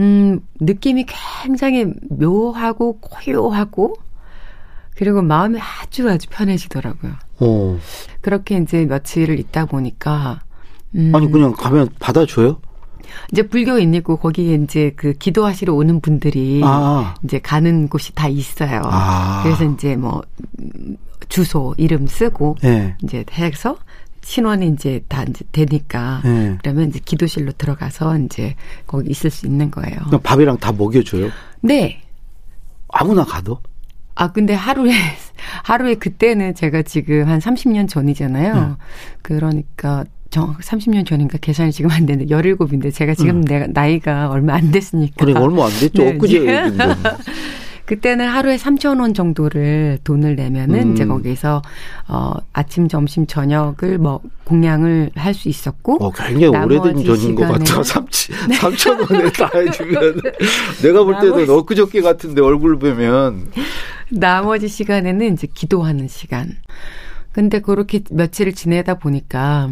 음 0.00 0.40
느낌이 0.60 1.06
굉장히 1.42 1.86
묘하고 2.08 2.98
고요하고 3.00 3.94
그리고 4.94 5.22
마음이 5.22 5.58
아주 5.60 6.08
아주 6.08 6.28
편해지더라고요. 6.30 7.12
어. 7.40 7.78
그렇게 8.20 8.56
이제 8.56 8.84
며칠을 8.84 9.38
있다 9.38 9.66
보니까 9.66 10.42
음, 10.94 11.12
아니 11.14 11.30
그냥 11.30 11.52
가면 11.52 11.90
받아줘요? 11.98 12.60
이제 13.30 13.42
불교인이고 13.42 14.16
거기에 14.16 14.54
이제 14.56 14.92
그 14.96 15.12
기도하시러 15.12 15.74
오는 15.74 16.00
분들이 16.00 16.60
아. 16.64 17.14
이제 17.24 17.38
가는 17.38 17.88
곳이 17.88 18.14
다 18.14 18.28
있어요. 18.28 18.82
아. 18.84 19.42
그래서 19.42 19.64
이제 19.64 19.96
뭐 19.96 20.22
음, 20.60 20.96
주소 21.28 21.74
이름 21.78 22.06
쓰고 22.06 22.56
예. 22.64 22.96
이제 23.02 23.24
해서 23.32 23.76
신원이 24.22 24.68
이제 24.68 25.02
다 25.08 25.24
이제 25.24 25.44
되니까 25.52 26.22
예. 26.24 26.58
그러면 26.62 26.88
이제 26.88 27.00
기도실로 27.04 27.52
들어가서 27.52 28.18
이제 28.18 28.54
거기 28.86 29.10
있을 29.10 29.30
수 29.30 29.46
있는 29.46 29.70
거예요. 29.70 29.98
밥이랑 30.22 30.58
다 30.58 30.72
먹여줘요? 30.72 31.30
네. 31.60 32.00
아무나 32.88 33.24
가도? 33.24 33.58
아, 34.14 34.30
근데 34.30 34.54
하루에, 34.54 34.92
하루에 35.64 35.94
그때는 35.94 36.54
제가 36.54 36.82
지금 36.82 37.28
한 37.28 37.38
30년 37.38 37.88
전이잖아요. 37.88 38.54
네. 38.54 38.74
그러니까, 39.22 40.04
정 40.32 40.56
30년 40.56 41.04
전인가 41.06 41.36
계산이 41.38 41.72
지금 41.72 41.90
안 41.90 42.06
되는데, 42.06 42.34
17인데, 42.34 42.92
제가 42.92 43.14
지금 43.14 43.36
음. 43.36 43.44
내가, 43.44 43.66
나이가 43.70 44.30
얼마 44.30 44.54
안 44.54 44.70
됐으니까. 44.70 45.14
그러니까 45.18 45.40
얼마 45.42 45.66
안 45.66 45.70
됐죠. 45.78 46.02
네, 46.02 46.14
엊그제. 46.14 46.72
그때는 47.84 48.26
하루에 48.28 48.56
3,000원 48.56 49.14
정도를 49.14 49.98
돈을 50.04 50.36
내면은, 50.36 50.80
음. 50.80 50.92
이제 50.94 51.04
거기서, 51.04 51.60
어, 52.08 52.32
아침, 52.54 52.88
점심, 52.88 53.26
저녁을 53.26 53.98
뭐, 53.98 54.20
공양을 54.44 55.10
할 55.16 55.34
수 55.34 55.50
있었고, 55.50 56.02
어, 56.02 56.10
굉장히 56.12 56.46
오래된 56.64 57.04
전인 57.04 57.34
것 57.34 57.42
같아. 57.48 57.82
3천 57.82 59.10
원에 59.12 59.30
다 59.32 59.50
해주면. 59.54 60.20
내가 60.82 61.04
볼 61.04 61.14
때는 61.16 61.30
나머지- 61.32 61.50
엊그저께 61.52 62.00
같은데 62.00 62.40
얼굴 62.40 62.78
보면. 62.78 63.48
나머지 64.08 64.66
시간에는 64.68 65.34
이제 65.34 65.46
기도하는 65.52 66.08
시간. 66.08 66.56
근데 67.32 67.58
그렇게 67.60 68.00
며칠을 68.10 68.52
지내다 68.54 68.94
보니까 68.94 69.70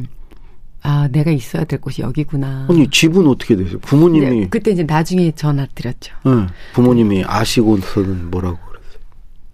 아 0.83 1.09
내가 1.13 1.31
있어야 1.31 1.65
될 1.65 1.81
곳이 1.81 2.03
여기구나. 2.03 2.67
아니, 2.71 2.89
집은 2.89 3.27
어떻게 3.27 3.57
되세요? 3.57 3.79
부모님이. 3.81 4.41
네, 4.41 4.49
그때 4.49 4.71
이제 4.71 4.83
나중에 4.83 5.31
전화 5.33 5.67
드렸죠. 5.75 6.15
응, 6.27 6.49
부모님이 6.73 7.25
아시고서는 7.27 8.31
뭐라고 8.31 8.59
그랬어요? 8.67 9.01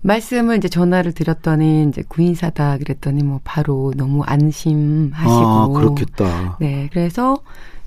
말씀을 0.02 0.58
이제 0.58 0.68
전화를 0.68 1.12
드렸더니 1.12 1.88
이제 1.88 2.04
구인사다 2.06 2.78
그랬더니 2.78 3.24
뭐 3.24 3.40
바로 3.42 3.92
너무 3.96 4.22
안심하시고. 4.22 5.30
아, 5.30 5.68
그렇겠다. 5.68 6.58
네, 6.60 6.88
그래서 6.92 7.38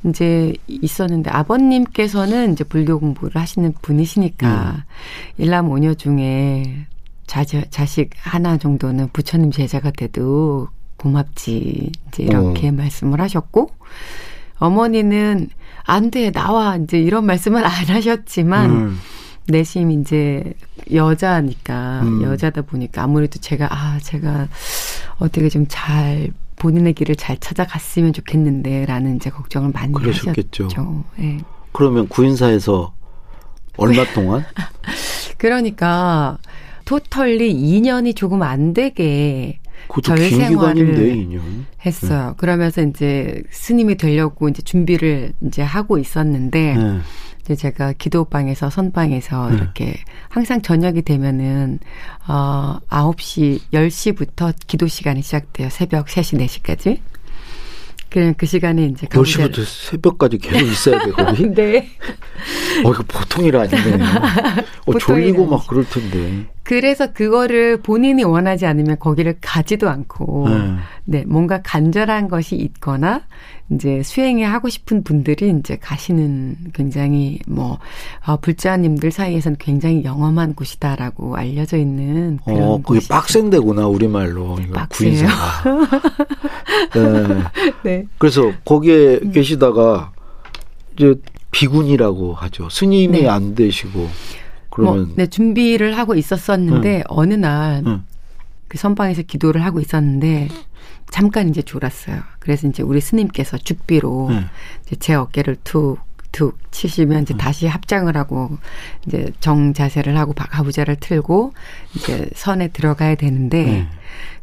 이제 0.05 0.53
있었는데 0.67 1.29
아버님께서는 1.29 2.53
이제 2.53 2.63
불교 2.63 2.99
공부를 2.99 3.39
하시는 3.39 3.73
분이시니까 3.81 4.85
일남 5.37 5.69
오녀 5.69 5.93
중에 5.93 6.87
자, 7.27 7.43
자식 7.43 8.09
하나 8.17 8.57
정도는 8.57 9.09
부처님 9.13 9.51
제자가 9.51 9.91
돼도 9.91 10.67
고맙지 10.99 11.91
이제 12.07 12.23
이렇게 12.23 12.71
말씀을 12.71 13.19
하셨고 13.21 13.71
어머니는 14.57 15.49
안 15.85 16.11
돼 16.11 16.31
나와 16.31 16.75
이제 16.77 16.99
이런 16.99 17.25
말씀을 17.25 17.65
안 17.65 17.71
하셨지만 17.71 18.69
음, 18.69 18.99
내심 19.47 19.89
이제 19.91 20.53
여자니까 20.93 22.01
음. 22.03 22.21
여자다 22.23 22.61
보니까 22.63 23.03
아무래도 23.03 23.39
제가 23.39 23.67
아 23.71 23.97
제가 24.01 24.47
어떻게 25.17 25.49
좀 25.49 25.65
잘 25.67 26.29
본인의 26.57 26.93
길을 26.93 27.15
잘 27.15 27.37
찾아갔으면 27.37 28.11
좋겠는데 28.13 28.85
라는 28.85 29.15
이제 29.15 29.29
걱정을 29.29 29.71
많이 29.71 29.93
그러셨겠죠. 29.93 30.65
하셨죠. 30.65 31.03
예. 31.19 31.37
그러면 31.71 32.09
구인사에서 32.09 32.93
얼마 33.77 34.03
동안? 34.13 34.43
그러니까 35.37 36.37
토털리 36.85 37.53
2년이 37.55 38.15
조금 38.15 38.41
안 38.43 38.73
되게 38.73 39.59
그것도 39.87 40.01
절긴 40.01 40.47
기간인데, 40.49 40.95
생활을 40.95 41.15
2년. 41.15 41.39
했어요. 41.85 42.35
그러면서 42.37 42.81
이제 42.81 43.41
스님이 43.51 43.95
되려고 43.95 44.49
이제 44.49 44.61
준비를 44.61 45.33
이제 45.47 45.61
하고 45.61 45.97
있었는데 45.97 46.75
네. 46.75 46.99
이제 47.41 47.55
제가 47.55 47.93
기도방에서 47.93 48.69
선방에서 48.69 49.49
네. 49.49 49.55
이렇게 49.55 49.95
항상 50.27 50.61
저녁이 50.61 51.01
되면은 51.01 51.79
어 52.27 52.77
9시 52.89 53.61
10시부터 53.73 54.53
기도 54.67 54.87
시간이 54.87 55.21
시작돼요. 55.23 55.69
새벽 55.69 56.07
3시 56.07 56.39
4시까지. 56.45 56.99
그, 58.09 58.33
그 58.37 58.47
시간에 58.47 58.85
이제 58.85 59.05
10시부터 59.07 59.63
새벽까지 59.65 60.39
계속 60.39 60.65
있어야 60.67 61.05
돼, 61.05 61.11
거기? 61.11 61.47
네. 61.53 61.87
어, 62.83 62.89
이거 62.91 63.03
보통 63.07 63.45
일 63.45 63.55
아니네. 63.55 64.03
어, 64.87 64.97
졸리고 64.97 65.43
일 65.43 65.49
막. 65.49 65.67
그럴 65.67 65.87
텐데. 65.87 66.47
그래서 66.63 67.11
그거를 67.13 67.81
본인이 67.81 68.23
원하지 68.23 68.65
않으면 68.65 68.99
거기를 68.99 69.37
가지도 69.41 69.89
않고 69.89 70.49
네. 70.49 70.75
네, 71.05 71.23
뭔가 71.25 71.61
간절한 71.63 72.27
것이 72.27 72.55
있거나 72.55 73.21
이제 73.71 74.01
수행에 74.03 74.43
하고 74.43 74.69
싶은 74.69 75.03
분들이 75.03 75.49
이제 75.59 75.77
가시는 75.77 76.57
굉장히 76.73 77.39
뭐 77.47 77.79
어, 78.25 78.37
불자님들 78.37 79.11
사이에서는 79.11 79.57
굉장히 79.59 80.03
영험한 80.03 80.55
곳이다라고 80.55 81.35
알려져 81.35 81.77
있는 81.77 82.39
그런 82.43 82.61
어, 82.61 82.77
그게 82.77 82.99
곳이죠. 82.99 83.13
빡센 83.13 83.49
데구나, 83.49 83.87
우리말로. 83.87 84.57
이거 84.59 84.73
빡세요. 84.73 85.27
네. 86.93 87.43
네. 87.83 88.05
그래서 88.17 88.51
거기에 88.65 89.19
계시다가 89.31 90.11
이제 90.95 91.15
비군이라고 91.51 92.33
하죠. 92.33 92.69
스님이 92.69 93.21
네. 93.21 93.27
안 93.27 93.55
되시고 93.55 94.07
그러면 94.69 95.05
뭐, 95.05 95.13
네, 95.15 95.27
준비를 95.27 95.97
하고 95.97 96.15
있었었는데 96.15 97.03
어느 97.07 97.33
날 97.33 97.83
응. 97.85 98.03
그 98.67 98.77
선방에서 98.77 99.23
기도를 99.23 99.63
하고 99.65 99.79
있었는데 99.79 100.49
잠깐 101.09 101.49
이제 101.49 101.61
졸았어요. 101.61 102.21
그래서 102.39 102.67
이제 102.67 102.83
우리 102.83 103.01
스님께서 103.01 103.57
죽비로 103.57 104.27
네. 104.29 104.45
이제 104.85 104.95
제 104.97 105.13
어깨를 105.15 105.57
툭, 105.63 105.97
툭 106.31 106.57
치시면 106.71 107.23
이제 107.23 107.35
다시 107.35 107.65
합장을 107.65 108.15
하고 108.15 108.57
이제 109.07 109.31
정 109.39 109.73
자세를 109.73 110.15
하고 110.17 110.33
바- 110.33 110.45
가부좌를 110.45 110.97
틀고 110.97 111.53
이제 111.95 112.29
선에 112.35 112.67
들어가야 112.67 113.15
되는데 113.15 113.63
네. 113.63 113.87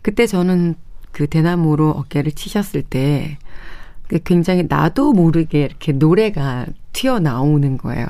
그때 0.03 0.27
저는 0.27 0.75
그 1.13 1.29
대나무로 1.29 1.91
어깨를 1.91 2.33
치셨을 2.33 2.83
때그 2.83 4.19
굉장히 4.25 4.65
나도 4.69 5.13
모르게 5.13 5.63
이렇게 5.63 5.93
노래가 5.93 6.67
튀어나오는 6.93 7.79
거예요. 7.79 8.07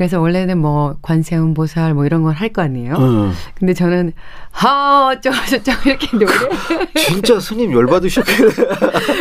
그래서 0.00 0.18
원래는 0.18 0.56
뭐 0.56 0.96
관세음 1.02 1.52
보살 1.52 1.92
뭐 1.92 2.06
이런 2.06 2.22
걸 2.22 2.32
할 2.32 2.48
거 2.54 2.62
아니에요. 2.62 2.94
어. 2.96 3.32
근데 3.54 3.74
저는 3.74 4.14
하 4.50 5.08
어쩌고 5.08 5.36
저쩌고 5.50 5.90
이렇게 5.90 6.16
노래 6.16 6.32
진짜 6.96 7.38
스님 7.38 7.70
열 7.72 7.84
받으셨겠네. 7.84 8.50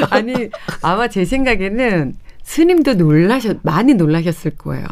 아니 0.09 0.49
아마 0.81 1.09
제 1.09 1.25
생각에는 1.25 2.13
스님도 2.43 2.93
놀라셨 2.93 3.57
많이 3.63 3.93
놀라셨을 3.93 4.51
거예요. 4.51 4.85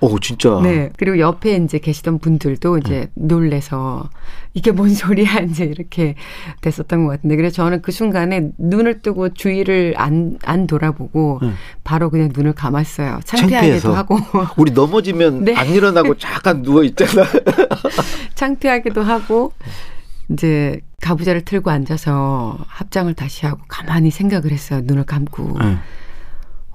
오, 0.00 0.18
진짜. 0.18 0.60
네. 0.62 0.90
그리고 0.98 1.18
옆에 1.18 1.56
이제 1.56 1.78
계시던 1.78 2.18
분들도 2.18 2.78
이제 2.78 3.08
놀래서 3.14 4.08
이게 4.52 4.70
뭔 4.70 4.90
소리야 4.94 5.40
이제 5.48 5.64
이렇게 5.64 6.14
됐었던 6.60 7.04
것 7.04 7.10
같은데 7.12 7.36
그래서 7.36 7.56
저는 7.56 7.82
그 7.82 7.92
순간에 7.92 8.50
눈을 8.58 9.02
뜨고 9.02 9.34
주위를 9.34 9.94
안, 9.96 10.38
안 10.44 10.66
돌아보고 10.66 11.40
응. 11.42 11.54
바로 11.84 12.10
그냥 12.10 12.30
눈을 12.34 12.52
감았어요. 12.52 13.20
창피하기도. 13.24 13.94
하고 13.94 14.18
우리 14.56 14.72
넘어지면 14.72 15.44
네. 15.44 15.54
안 15.54 15.68
일어나고 15.68 16.16
잠깐 16.16 16.62
누워 16.62 16.84
있잖아. 16.84 17.26
창피하기도 18.34 19.02
하고 19.02 19.52
이제 20.30 20.80
가부좌를 21.00 21.42
틀고 21.42 21.70
앉아서 21.70 22.58
합장을 22.66 23.12
다시 23.14 23.46
하고 23.46 23.60
가만히 23.68 24.10
생각을 24.10 24.50
했어요. 24.50 24.80
눈을 24.84 25.04
감고. 25.04 25.58
네. 25.60 25.76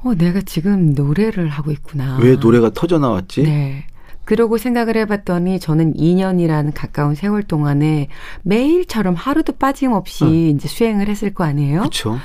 어, 0.04 0.14
내가 0.16 0.42
지금 0.42 0.94
노래를 0.94 1.50
하고 1.50 1.72
있구나. 1.72 2.18
왜 2.22 2.36
노래가 2.36 2.72
터져 2.74 2.98
나왔지? 3.00 3.44
네. 3.44 3.86
그러고 4.26 4.58
생각을 4.58 4.96
해봤더니 4.98 5.60
저는 5.60 5.94
2년이라는 5.96 6.72
가까운 6.74 7.16
세월 7.16 7.44
동안에 7.44 8.08
매일처럼 8.44 9.16
하루도 9.16 9.54
빠짐없이 9.54 10.24
응. 10.24 10.30
이제 10.56 10.68
수행을 10.68 11.08
했을 11.08 11.34
거 11.34 11.44
아니에요? 11.44 11.80
그렇죠. 11.80 12.18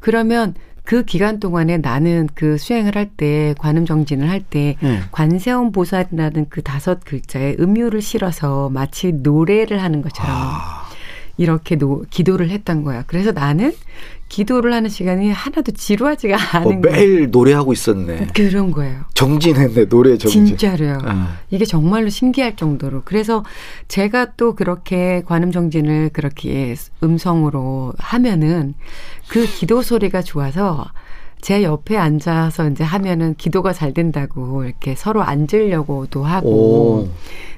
그러면 0.00 0.54
그 0.84 1.02
기간 1.04 1.40
동안에 1.40 1.78
나는 1.78 2.28
그 2.34 2.58
수행을 2.58 2.94
할 2.96 3.08
때 3.16 3.54
관음 3.58 3.86
정진을 3.86 4.28
할때 4.28 4.76
네. 4.82 5.00
관세음 5.12 5.72
보살이라는 5.72 6.46
그 6.50 6.60
다섯 6.62 7.02
글자에 7.04 7.56
음유를 7.58 8.02
실어서 8.02 8.68
마치 8.68 9.12
노래를 9.12 9.82
하는 9.82 10.02
것처럼 10.02 10.30
아, 10.36 10.83
이렇게 11.36 11.76
노, 11.76 12.04
기도를 12.10 12.50
했던 12.50 12.84
거야. 12.84 13.04
그래서 13.06 13.32
나는 13.32 13.72
기도를 14.28 14.72
하는 14.72 14.88
시간이 14.88 15.30
하나도 15.30 15.72
지루하지가 15.72 16.34
어, 16.34 16.38
않은 16.58 16.80
거야. 16.80 16.92
매일 16.92 17.30
노래하고 17.30 17.72
있었네. 17.72 18.28
그런 18.34 18.70
거예요. 18.70 19.02
정진했네, 19.14 19.88
노래 19.88 20.16
정진. 20.16 20.46
진짜로요. 20.46 20.98
아. 21.04 21.38
이게 21.50 21.64
정말로 21.64 22.08
신기할 22.08 22.56
정도로. 22.56 23.02
그래서 23.04 23.44
제가 23.88 24.32
또 24.36 24.54
그렇게 24.54 25.22
관음 25.26 25.52
정진을 25.52 26.10
그렇게 26.12 26.74
음성으로 27.02 27.92
하면은 27.98 28.74
그 29.28 29.46
기도 29.46 29.82
소리가 29.82 30.22
좋아서 30.22 30.86
제 31.44 31.62
옆에 31.62 31.98
앉아서 31.98 32.70
이제 32.70 32.82
하면은 32.84 33.34
기도가 33.34 33.74
잘 33.74 33.92
된다고 33.92 34.64
이렇게 34.64 34.94
서로 34.94 35.22
앉으려고도 35.22 36.24
하고 36.24 36.48
오. 36.48 37.08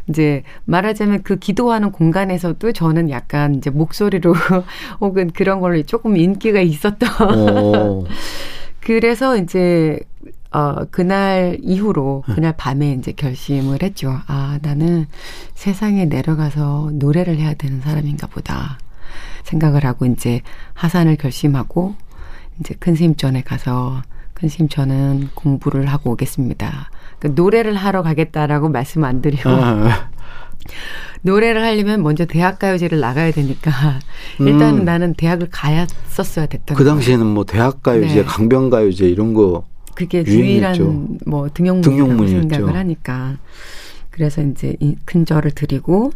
이제 0.08 0.42
말하자면 0.64 1.22
그 1.22 1.36
기도하는 1.36 1.92
공간에서도 1.92 2.72
저는 2.72 3.10
약간 3.10 3.54
이제 3.54 3.70
목소리로 3.70 4.34
혹은 5.00 5.30
그런 5.30 5.60
걸로 5.60 5.80
조금 5.84 6.16
인기가 6.16 6.60
있었던 6.60 7.38
오. 7.38 8.06
그래서 8.82 9.36
이제 9.36 10.00
어 10.50 10.86
그날 10.90 11.56
이후로 11.62 12.24
그날 12.26 12.54
밤에 12.56 12.90
이제 12.90 13.12
결심을 13.12 13.84
했죠. 13.84 14.18
아 14.26 14.58
나는 14.62 15.06
세상에 15.54 16.06
내려가서 16.06 16.90
노래를 16.94 17.36
해야 17.36 17.54
되는 17.54 17.80
사람인가 17.82 18.26
보다 18.26 18.80
생각을 19.44 19.84
하고 19.84 20.06
이제 20.06 20.40
하산을 20.74 21.14
결심하고 21.14 21.94
이제 22.60 22.74
큰 22.78 22.94
스님전에 22.94 23.42
가서 23.42 24.02
큰 24.34 24.48
스님 24.48 24.68
저는 24.68 25.28
공부를 25.34 25.86
하고 25.86 26.12
오겠습니다. 26.12 26.90
그 27.18 27.28
노래를 27.34 27.74
하러 27.74 28.02
가겠다라고 28.02 28.68
말씀 28.68 29.04
안 29.04 29.22
드리고 29.22 29.48
아. 29.48 30.10
노래를 31.22 31.62
하려면 31.62 32.02
먼저 32.02 32.24
대학가요제를 32.24 33.00
나가야 33.00 33.30
되니까 33.32 33.98
일단은 34.38 34.80
음. 34.80 34.84
나는 34.84 35.14
대학을 35.14 35.48
가야썼어야 35.50 36.46
됐던 36.46 36.76
그. 36.76 36.84
당시에는 36.84 37.24
뭐 37.26 37.44
대학가요제, 37.44 38.14
네. 38.14 38.24
강변가요제 38.24 39.08
이런 39.08 39.32
거 39.34 39.64
그게. 39.94 40.22
유일한 40.26 41.18
뭐 41.24 41.48
등용문이라고. 41.48 42.26
생각을 42.28 42.76
하니까 42.76 43.38
그래서 44.10 44.42
이제 44.42 44.76
이 44.80 44.96
큰절을 45.04 45.52
드리고 45.52 46.12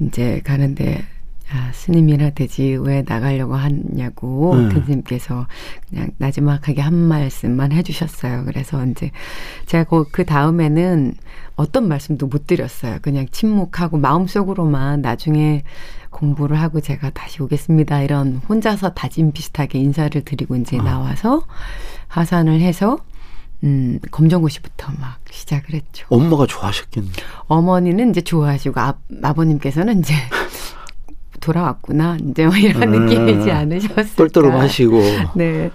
이제 0.00 0.40
가는데 0.44 1.04
아, 1.50 1.70
스님이나 1.72 2.30
되지 2.30 2.76
왜 2.80 3.02
나가려고 3.06 3.54
하냐고 3.56 4.52
음. 4.52 4.68
큰 4.68 4.84
스님께서 4.84 5.46
그냥 5.88 6.10
나지막하게 6.18 6.82
한 6.82 6.94
말씀만 6.94 7.72
해주셨어요. 7.72 8.44
그래서 8.44 8.84
이제 8.86 9.10
제가 9.66 9.84
그, 9.84 10.04
그 10.10 10.24
다음에는 10.24 11.14
어떤 11.56 11.88
말씀도 11.88 12.26
못 12.26 12.46
드렸어요. 12.46 12.98
그냥 13.00 13.26
침묵하고 13.30 13.96
마음속으로만 13.96 15.00
나중에 15.00 15.64
공부를 16.10 16.60
하고 16.60 16.80
제가 16.80 17.10
다시 17.10 17.42
오겠습니다. 17.42 18.02
이런 18.02 18.36
혼자서 18.48 18.90
다짐 18.94 19.32
비슷하게 19.32 19.78
인사를 19.78 20.20
드리고 20.22 20.56
이제 20.56 20.76
나와서 20.76 21.42
하산을 22.08 22.60
해서 22.60 22.98
음, 23.64 23.98
검정고시부터 24.10 24.92
막 25.00 25.18
시작을 25.30 25.74
했죠. 25.74 26.06
엄마가 26.10 26.46
좋아하셨겠네. 26.46 27.08
어머니는 27.46 28.10
이제 28.10 28.20
좋아하시고 28.20 28.78
아, 28.80 28.94
아버님께서는 29.22 30.00
이제 30.00 30.14
돌아왔구나 31.40 32.18
이제 32.30 32.46
뭐 32.46 32.56
이런 32.56 32.94
음, 32.94 33.06
느낌이지 33.06 33.50
않으셨을까. 33.50 34.04
똘똘하시고. 34.16 35.02
네. 35.36 35.70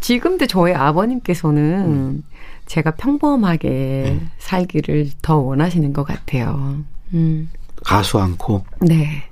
지금도 0.00 0.46
저희 0.46 0.72
아버님께서는 0.74 2.22
제가 2.66 2.92
평범하게 2.92 4.20
살기를 4.38 5.10
더 5.22 5.36
원하시는 5.38 5.92
것 5.92 6.04
같아요. 6.04 6.76
음. 7.14 7.50
가수 7.84 8.18
않고 8.18 8.64
네. 8.80 9.24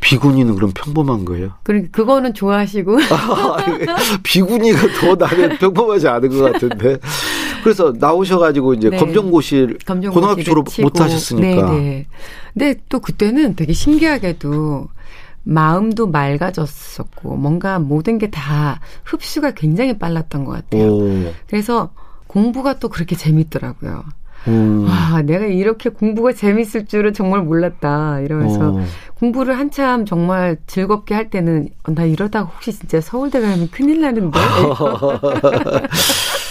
비구니는 0.00 0.54
그럼 0.54 0.70
평범한 0.74 1.24
거예요? 1.24 1.54
그러니까 1.64 1.90
그거는 1.90 2.34
좋아하시고 2.34 2.98
비구니가 4.22 4.78
더 5.00 5.14
나는 5.16 5.56
평범하지 5.58 6.06
않은 6.08 6.28
것 6.28 6.52
같은데. 6.52 6.98
그래서 7.64 7.92
나오셔가지고 7.98 8.74
이제 8.74 8.90
네. 8.90 8.96
검정고시 8.98 9.78
검정고시를 9.84 10.12
고등학교 10.12 10.42
졸업. 10.42 10.66
못 10.82 11.00
하셨으니까. 11.00 11.70
네 11.72 11.78
네. 11.80 12.06
근데 12.52 12.74
또 12.88 13.00
그때는 13.00 13.56
되게 13.56 13.72
신기하게도 13.72 14.88
마음도 15.48 16.08
맑아졌었고 16.08 17.36
뭔가 17.36 17.78
모든 17.78 18.18
게 18.18 18.26
다 18.30 18.80
흡수가 19.04 19.52
굉장히 19.52 19.96
빨랐던 19.98 20.44
것 20.44 20.52
같아요. 20.52 20.92
오. 20.92 21.32
그래서 21.46 21.90
공부가 22.26 22.78
또 22.80 22.88
그렇게 22.88 23.14
재밌더라고요. 23.16 24.04
음. 24.48 24.84
와, 24.86 25.22
내가 25.22 25.46
이렇게 25.46 25.88
공부가 25.90 26.32
재밌을 26.32 26.86
줄은 26.86 27.14
정말 27.14 27.42
몰랐다. 27.42 28.20
이러면서 28.20 28.70
어. 28.70 28.80
공부를 29.14 29.56
한참 29.58 30.04
정말 30.04 30.56
즐겁게 30.66 31.14
할 31.14 31.30
때는 31.30 31.68
어, 31.84 31.92
나 31.94 32.04
이러다가 32.04 32.48
혹시 32.50 32.72
진짜 32.72 33.00
서울대 33.00 33.40
가면 33.40 33.70
큰일 33.70 34.00
나는데. 34.00 34.38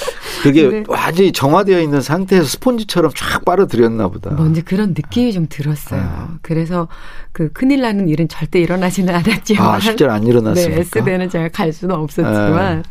그게 0.46 0.70
네. 0.70 0.84
완전히 0.88 1.32
정화되어 1.32 1.80
있는 1.82 2.02
상태에서 2.02 2.46
스폰지처럼 2.46 3.12
쫙 3.16 3.44
빨아들였나 3.46 4.08
보다. 4.10 4.32
뭔지 4.32 4.62
그런 4.62 4.90
느낌이 4.90 5.34
좀 5.34 5.48
들었어요. 5.50 6.02
아. 6.02 6.38
그래서 6.42 6.88
그 7.32 7.52
큰일 7.52 7.82
나는 7.82 8.08
일은 8.08 8.28
절대 8.28 8.60
일어나지는 8.60 9.14
않았지만. 9.14 9.68
아, 9.68 9.80
실제로 9.80 10.12
안 10.12 10.24
일어났습니까? 10.26 10.76
네, 10.76 10.82
S대는 10.82 11.30
제가 11.30 11.50
갈 11.50 11.74
수는 11.74 11.96
없었지만. 11.96 12.84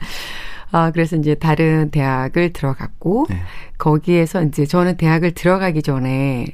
아, 0.73 0.91
그래서 0.91 1.15
이제 1.17 1.37
다른 1.37 1.91
대학을 1.91 2.53
들어갔고, 2.53 3.27
네. 3.31 3.43
거기에서 3.79 4.43
이제 4.43 4.67
저는 4.67 4.97
대학을 4.97 5.31
들어가기 5.33 5.83
전에 5.83 6.47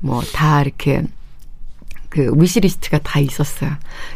뭐 0.00 0.22
다 0.32 0.62
이렇게 0.62 1.02
그 2.10 2.32
위시리스트가 2.36 2.98
다 2.98 3.20
있었어요. 3.20 3.70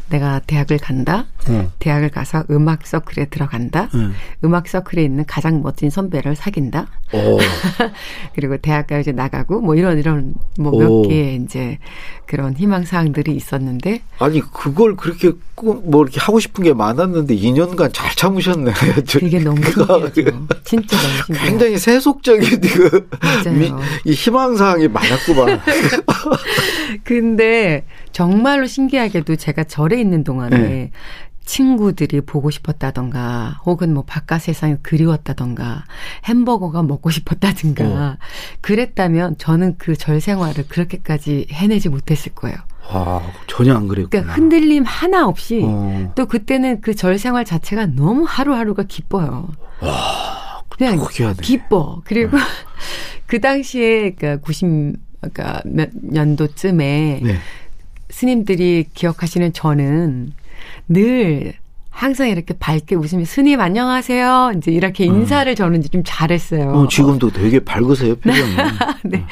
내가 0.08 0.40
대학을 0.46 0.78
간다. 0.78 1.26
응. 1.48 1.70
대학을 1.78 2.08
가서 2.10 2.44
음악 2.50 2.86
서클에 2.86 3.26
들어간다. 3.26 3.88
응. 3.94 4.12
음악 4.44 4.66
서클에 4.68 5.02
있는 5.02 5.24
가장 5.26 5.62
멋진 5.62 5.90
선배를 5.90 6.34
사귄다. 6.34 6.86
오. 7.12 7.38
그리고 8.34 8.56
대학가 8.56 8.98
이제 8.98 9.12
나가고 9.12 9.60
뭐 9.60 9.74
이런 9.74 9.98
이런 9.98 10.32
뭐 10.58 10.72
오. 10.72 11.02
몇 11.02 11.08
개의 11.08 11.36
이제 11.44 11.78
그런 12.26 12.54
희망 12.56 12.84
사항들이 12.86 13.34
있었는데 13.36 14.00
아니 14.18 14.40
그걸 14.40 14.96
그렇게 14.96 15.32
꼭 15.54 15.82
뭐 15.84 16.02
이렇게 16.02 16.18
하고 16.20 16.40
싶은 16.40 16.64
게 16.64 16.72
많았는데 16.72 17.36
2년간 17.36 17.92
잘 17.92 18.10
참으셨네. 18.16 18.72
그게 19.06 19.38
너무 19.38 19.62
신기하죠. 19.62 20.46
진짜 20.64 20.96
너무 20.96 21.14
신기해요. 21.26 21.48
굉장히 21.50 21.78
세속적인 21.78 22.60
그 22.60 23.08
맞아요. 23.20 23.58
미- 23.58 23.72
이 24.04 24.12
희망 24.12 24.56
사항이 24.56 24.88
많았구만. 24.88 25.60
근데 27.04 27.81
정말로 28.12 28.66
신기하게도 28.66 29.36
제가 29.36 29.64
절에 29.64 30.00
있는 30.00 30.24
동안에 30.24 30.58
네. 30.58 30.90
친구들이 31.44 32.20
보고 32.20 32.50
싶었다던가 32.50 33.60
혹은 33.66 33.92
뭐 33.94 34.04
바깥 34.06 34.42
세상이 34.42 34.76
그리웠다던가 34.82 35.84
햄버거가 36.26 36.82
먹고 36.84 37.10
싶었다든가 37.10 37.84
어. 37.84 38.16
그랬다면 38.60 39.36
저는 39.38 39.76
그 39.76 39.96
절 39.96 40.20
생활을 40.20 40.68
그렇게까지 40.68 41.48
해내지 41.50 41.88
못했을 41.88 42.32
거예요. 42.34 42.56
아, 42.88 43.20
전혀 43.48 43.74
안 43.74 43.88
그랬구나. 43.88 44.08
그러니까 44.10 44.34
흔들림 44.34 44.84
하나 44.84 45.26
없이 45.26 45.62
어. 45.64 46.12
또 46.14 46.26
그때는 46.26 46.80
그 46.80 46.94
절 46.94 47.18
생활 47.18 47.44
자체가 47.44 47.86
너무 47.86 48.24
하루하루가 48.26 48.84
기뻐요. 48.84 49.48
그냥 50.68 50.98
특이하네. 50.98 51.36
기뻐. 51.42 52.00
그리고 52.04 52.36
그 53.26 53.40
당시에 53.40 54.12
그러니까 54.14 54.36
90 54.44 54.96
그러니까 55.20 55.60
몇 55.64 55.90
년도쯤에 55.92 57.20
네. 57.22 57.36
스님들이 58.12 58.84
기억하시는 58.92 59.52
저는 59.54 60.32
늘 60.86 61.54
항상 61.88 62.28
이렇게 62.28 62.54
밝게 62.54 62.94
웃으며 62.94 63.24
스님 63.24 63.60
안녕하세요. 63.60 64.52
이제 64.56 64.70
이렇게 64.70 65.04
인사를 65.06 65.52
저는 65.54 65.80
이제 65.80 65.88
좀 65.88 66.02
잘했어요. 66.04 66.70
어, 66.70 66.88
지금도 66.88 67.30
되게 67.30 67.58
밝으세요, 67.58 68.16
표정이. 68.16 68.54
네. 69.04 69.24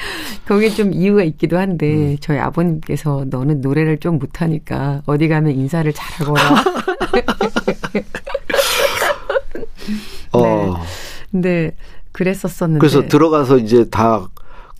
거기에 0.47 0.71
좀 0.71 0.93
이유가 0.93 1.23
있기도 1.25 1.57
음. 1.57 1.61
한데 1.61 2.17
저희 2.21 2.39
아버님께서 2.39 3.27
너는 3.29 3.61
노래를 3.61 3.99
좀 3.99 4.19
못하니까 4.19 5.03
어디 5.07 5.29
가면 5.29 5.53
인사를 5.53 5.93
잘하거라. 5.93 6.65
어. 10.33 10.83
근데 11.31 11.77
그랬었었는데. 12.13 12.81
그래서 12.81 13.07
들어가서 13.09 13.59
이제 13.59 13.89
다 13.91 14.29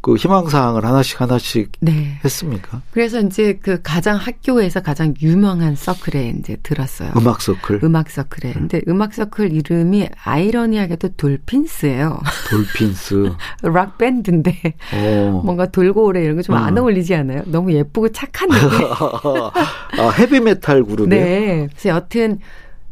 그 0.03 0.17
희망사항을 0.17 0.85
하나씩 0.85 1.21
하나씩 1.21 1.73
네. 1.81 2.19
했습니까? 2.25 2.81
그래서 2.91 3.21
이제 3.21 3.59
그 3.63 3.81
가장 3.83 4.17
학교에서 4.17 4.81
가장 4.81 5.15
유명한 5.21 5.77
서클에 5.77 6.35
이제 6.39 6.57
들었어요. 6.63 7.13
음악 7.17 7.43
서클, 7.43 7.81
음악 7.85 8.11
서클에. 8.11 8.55
근데 8.55 8.81
음악 8.89 9.13
서클 9.13 9.53
이름이 9.53 10.09
아이러니하게도 10.25 11.17
돌핀스예요. 11.17 12.21
돌핀스. 12.51 13.33
락 13.63 13.99
밴드인데 13.99 14.75
어. 14.95 15.43
뭔가 15.45 15.67
돌고래 15.67 16.23
이런 16.23 16.37
거 16.37 16.43
좀 16.43 16.63
안 16.63 16.77
음. 16.77 16.83
어울리지 16.83 17.15
않아요? 17.15 17.43
너무 17.47 17.73
예쁘고 17.73 18.11
착한 18.11 18.49
느낌. 18.49 18.87
아, 20.01 20.11
헤비메탈 20.19 20.85
그룹이에요? 20.85 21.25
네. 21.25 21.69
그래서 21.71 21.91
여튼 21.91 22.39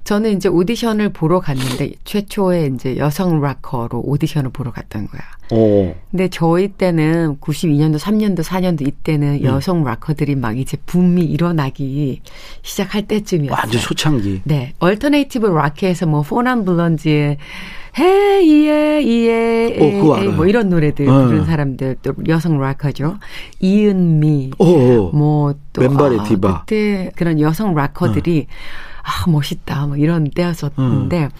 저는 0.08 0.38
이제 0.38 0.48
오디션을 0.48 1.10
보러 1.10 1.38
갔는데 1.38 1.92
최초의 2.04 2.72
이제 2.74 2.96
여성 2.96 3.42
락커로 3.42 4.00
오디션을 4.06 4.48
보러 4.54 4.70
갔던 4.70 5.06
거야. 5.06 5.20
어. 5.50 5.94
근데 6.10 6.28
저희 6.28 6.68
때는 6.68 7.36
92년도, 7.42 7.98
3년도, 7.98 8.42
4년도 8.42 8.80
음. 8.80 8.86
이때는 8.86 9.42
여성 9.42 9.84
락커들이 9.84 10.34
막 10.34 10.58
이제 10.58 10.78
붐이 10.86 11.22
일어나기 11.24 12.22
시작할 12.62 13.06
때쯤이었어요. 13.06 13.60
완전 13.60 13.80
초창기. 13.82 14.40
네. 14.44 14.72
얼터네이티브 14.78 15.46
락에서 15.46 16.06
뭐 16.06 16.22
포난 16.22 16.64
블런지의 16.64 17.36
헤이예 17.98 19.02
이예 19.02 19.76
어. 19.78 20.30
뭐 20.36 20.46
이런 20.46 20.70
노래들 20.70 21.04
네. 21.04 21.12
부른 21.12 21.44
사람들 21.44 21.96
또 22.00 22.14
여성 22.28 22.58
락커죠. 22.58 23.18
이은미 23.60 24.52
어, 24.56 24.64
어. 24.64 25.10
뭐또 25.12 25.82
왼발의 25.82 26.24
디바. 26.24 26.60
그때 26.60 27.10
그런 27.14 27.38
여성 27.40 27.74
락커들이 27.74 28.46
아 29.08 29.30
멋있다 29.30 29.86
뭐 29.86 29.96
이런 29.96 30.30
때였었는데 30.30 31.24
음. 31.24 31.30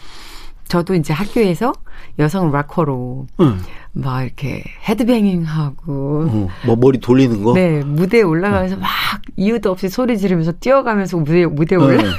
저도 0.69 0.95
이제 0.95 1.13
학교에서 1.13 1.73
여성 2.19 2.51
락커로 2.51 3.27
응. 3.41 3.59
막 3.93 4.23
이렇게 4.23 4.65
헤드뱅잉하고 4.89 6.29
어. 6.31 6.49
뭐 6.67 6.77
머리 6.77 6.99
돌리는 6.99 7.43
거? 7.43 7.55
네 7.55 7.83
무대에 7.83 8.23
올라가면서 8.23 8.77
막 8.77 8.89
이유도 9.37 9.71
없이 9.71 9.89
소리 9.89 10.19
지르면서 10.19 10.53
뛰어가면서 10.53 11.17
무대 11.17 11.77
올라. 11.77 12.03
네. 12.03 12.09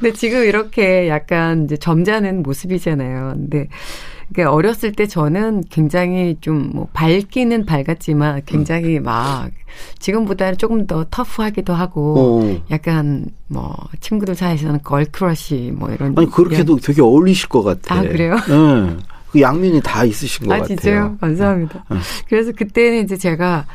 근데 0.00 0.12
지금 0.12 0.44
이렇게 0.44 1.08
약간 1.08 1.64
이제 1.64 1.76
점잖은 1.76 2.42
모습이잖아요. 2.42 3.32
근데 3.34 3.68
그게 4.28 4.42
어렸을 4.44 4.92
때 4.92 5.06
저는 5.06 5.64
굉장히 5.70 6.36
좀 6.40 6.70
뭐 6.74 6.86
밝기는 6.92 7.64
밝았지만 7.66 8.42
굉장히 8.46 9.00
막 9.00 9.50
지금보다는 9.98 10.58
조금 10.58 10.86
더 10.86 11.06
터프하기도 11.10 11.72
하고 11.72 12.42
어. 12.42 12.62
약간 12.70 13.26
뭐 13.48 13.74
친구들 14.00 14.34
사이에서는 14.34 14.80
girl 14.82 15.22
crush 15.22 15.72
뭐 15.74 15.90
이런 15.90 16.14
아니 16.16 16.30
그렇게도 16.30 16.76
되게 16.76 17.00
어울리실 17.02 17.48
것 17.48 17.62
같아. 17.62 17.96
아, 17.96 18.02
그래요? 18.02 18.36
네. 18.36 18.96
그 19.30 19.40
양면이 19.40 19.80
다 19.82 20.04
있으신 20.04 20.46
것 20.46 20.52
아, 20.54 20.58
같아요. 20.58 20.68
진짜요? 20.68 21.16
감사합니다. 21.20 21.84
네. 21.90 21.98
그래서 22.28 22.52
그때는 22.52 23.04
이제 23.04 23.16
제가 23.16 23.66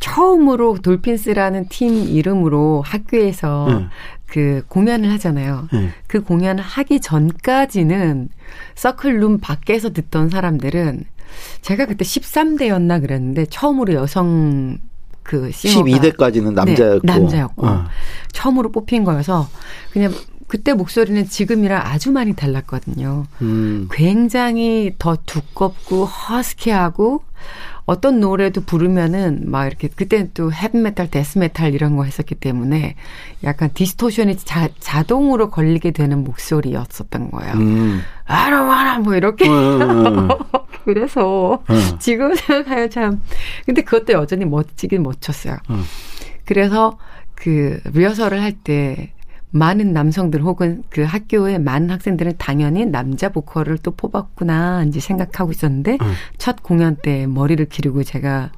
처음으로 0.00 0.78
돌핀스라는 0.82 1.68
팀 1.68 1.94
이름으로 2.08 2.82
학교에서 2.84 3.66
네. 3.68 3.86
그 4.26 4.64
공연을 4.68 5.10
하잖아요. 5.12 5.68
네. 5.72 5.90
그 6.06 6.22
공연을 6.22 6.62
하기 6.62 7.00
전까지는 7.00 8.28
서클룸 8.74 9.38
밖에서 9.38 9.92
듣던 9.92 10.30
사람들은 10.30 11.04
제가 11.62 11.86
그때 11.86 12.04
13대였나 12.04 13.00
그랬는데 13.00 13.46
처음으로 13.46 13.94
여성 13.94 14.78
그 15.22 15.50
싱어가 15.50 15.88
12대까지는 15.88 16.52
남자였고. 16.52 17.06
네, 17.06 17.12
남자였고 17.12 17.66
어. 17.66 17.84
처음으로 18.32 18.70
뽑힌 18.70 19.04
거여서 19.04 19.48
그냥 19.92 20.12
그때 20.46 20.74
목소리는 20.74 21.26
지금이랑 21.26 21.80
아주 21.82 22.12
많이 22.12 22.34
달랐거든요. 22.34 23.24
음. 23.40 23.88
굉장히 23.90 24.94
더 24.98 25.16
두껍고 25.24 26.04
허스키하고 26.04 27.22
어떤 27.86 28.20
노래도 28.20 28.62
부르면은 28.62 29.42
막 29.50 29.66
이렇게 29.66 29.88
그때는 29.88 30.30
또 30.32 30.50
헤비메탈, 30.52 31.10
데스메탈 31.10 31.74
이런 31.74 31.96
거 31.96 32.04
했었기 32.04 32.34
때문에 32.36 32.94
약간 33.42 33.70
distortion이 33.74 34.36
자, 34.38 34.68
자동으로 34.80 35.50
걸리게 35.50 35.90
되는 35.90 36.24
목소리였었던 36.24 37.30
거예요. 37.30 37.52
음. 37.54 38.00
아라 38.24 38.62
와라 38.64 38.98
뭐 39.00 39.14
이렇게 39.14 39.46
어, 39.48 39.52
어, 39.52 40.38
어. 40.52 40.66
그래서 40.84 41.52
어. 41.54 41.98
지금 41.98 42.34
생각하면 42.34 42.90
참 42.90 43.20
근데 43.66 43.82
그것도 43.82 44.14
여전히 44.14 44.44
멋지긴 44.46 45.02
멋졌어요. 45.02 45.56
어. 45.68 45.80
그래서 46.46 46.98
그 47.34 47.80
리허설을 47.92 48.40
할 48.40 48.52
때 48.64 49.12
많은 49.54 49.92
남성들 49.92 50.42
혹은 50.42 50.82
그 50.90 51.02
학교의 51.02 51.60
많은 51.60 51.88
학생들은 51.88 52.34
당연히 52.38 52.86
남자 52.86 53.28
보컬을 53.28 53.78
또 53.78 53.92
뽑았구나 53.92 54.82
이제 54.88 54.98
생각하고 54.98 55.52
있었는데 55.52 55.94
어. 56.00 56.06
첫 56.38 56.64
공연 56.64 56.96
때 56.96 57.28
머리를 57.28 57.64
기르고 57.66 58.02
제가 58.02 58.50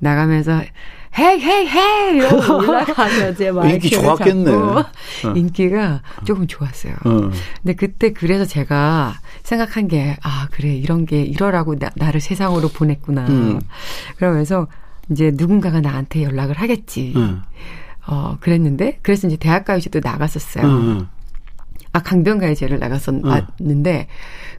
나가면서 0.00 0.60
헤이 1.18 1.40
헤이 1.40 1.66
헤이 1.66 2.16
이러고 2.16 2.58
올라가서 2.60 3.30
이제 3.30 3.50
마이크를 3.52 3.74
인기 3.74 3.90
좋았겠네. 3.90 4.44
잡고 4.44 4.78
어. 5.28 5.32
인기가 5.34 6.02
조금 6.26 6.46
좋았어요. 6.46 6.92
어. 7.06 7.30
근데 7.62 7.74
그때 7.74 8.12
그래서 8.12 8.44
제가 8.44 9.14
생각한 9.44 9.88
게, 9.88 10.16
아, 10.22 10.48
그래, 10.50 10.74
이런 10.74 11.06
게 11.06 11.22
이러라고 11.22 11.78
나, 11.78 11.90
나를 11.94 12.20
세상으로 12.20 12.68
보냈구나. 12.68 13.28
음. 13.28 13.60
그러면서 14.16 14.66
이제 15.10 15.32
누군가가 15.34 15.80
나한테 15.80 16.22
연락을 16.22 16.56
하겠지. 16.56 17.14
응. 17.16 17.42
어, 18.06 18.36
그랬는데, 18.40 18.98
그래서 19.02 19.26
이제 19.26 19.36
대학가요제도 19.36 20.00
나갔었어요. 20.02 20.66
응. 20.66 21.08
아, 21.92 22.02
강변가요제를 22.02 22.78
나갔었는데, 22.78 24.08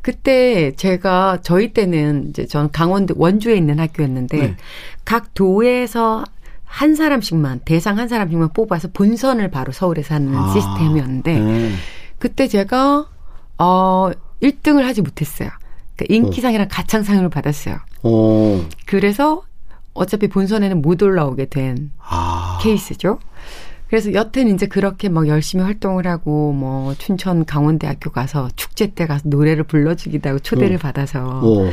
그때 0.02 0.72
제가, 0.76 1.40
저희 1.42 1.74
때는 1.74 2.30
이제 2.30 2.46
전 2.46 2.72
강원도 2.72 3.14
원주에 3.18 3.56
있는 3.56 3.80
학교였는데, 3.80 4.38
네. 4.38 4.56
각 5.04 5.34
도에서 5.34 6.24
한 6.64 6.96
사람씩만, 6.96 7.62
대상 7.66 7.98
한 7.98 8.08
사람씩만 8.08 8.50
뽑아서 8.54 8.90
본선을 8.94 9.52
바로 9.52 9.72
서울에서 9.72 10.16
하는 10.16 10.36
아. 10.36 10.54
시스템이었는데, 10.54 11.40
네. 11.40 11.72
그때 12.20 12.48
제가 12.48 13.08
어 13.58 14.12
1등을 14.42 14.82
하지 14.84 15.02
못했어요. 15.02 15.50
그러니까 15.96 16.14
인기상이랑 16.14 16.68
가창상을 16.70 17.28
받았어요. 17.30 17.78
어. 18.04 18.66
그래서 18.86 19.44
어차피 19.96 20.28
본선에는 20.28 20.82
못 20.82 21.02
올라오게 21.02 21.46
된 21.46 21.92
아. 22.00 22.60
케이스죠. 22.62 23.18
그래서 23.88 24.14
여튼 24.14 24.54
이제 24.54 24.68
그렇게 24.68 25.10
막 25.10 25.28
열심히 25.28 25.64
활동을 25.64 26.06
하고 26.06 26.52
뭐 26.52 26.94
춘천 26.96 27.46
강원대학교 27.46 28.12
가서 28.12 28.50
축제 28.56 28.88
때 28.88 29.08
가서 29.08 29.24
노래를 29.30 29.64
불러주기도 29.64 30.30
하고 30.30 30.40
초대를 30.40 30.76
어. 30.76 30.80
받아서 30.80 31.42
어. 31.44 31.70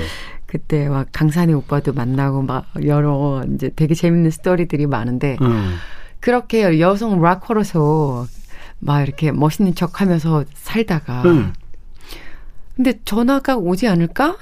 그때 0.47 0.89
막 0.89 1.09
강산에 1.12 1.53
오빠도 1.53 1.95
만나고 1.95 2.43
막 2.43 2.67
여러 2.85 3.43
이제 3.55 3.71
되게 3.75 3.95
재밌는 3.95 4.31
스토리들이 4.31 4.87
많은데 4.87 5.37
응. 5.41 5.73
그렇게 6.21 6.79
여성 6.79 7.21
락커로서 7.21 8.27
막 8.79 9.03
이렇게 9.03 9.33
멋있는 9.33 9.75
척 9.75 10.01
하면서 10.01 10.45
살다가 10.55 11.23
응. 11.25 11.53
근데 12.77 13.01
전화가 13.05 13.57
오지 13.57 13.89
않을까? 13.89 14.37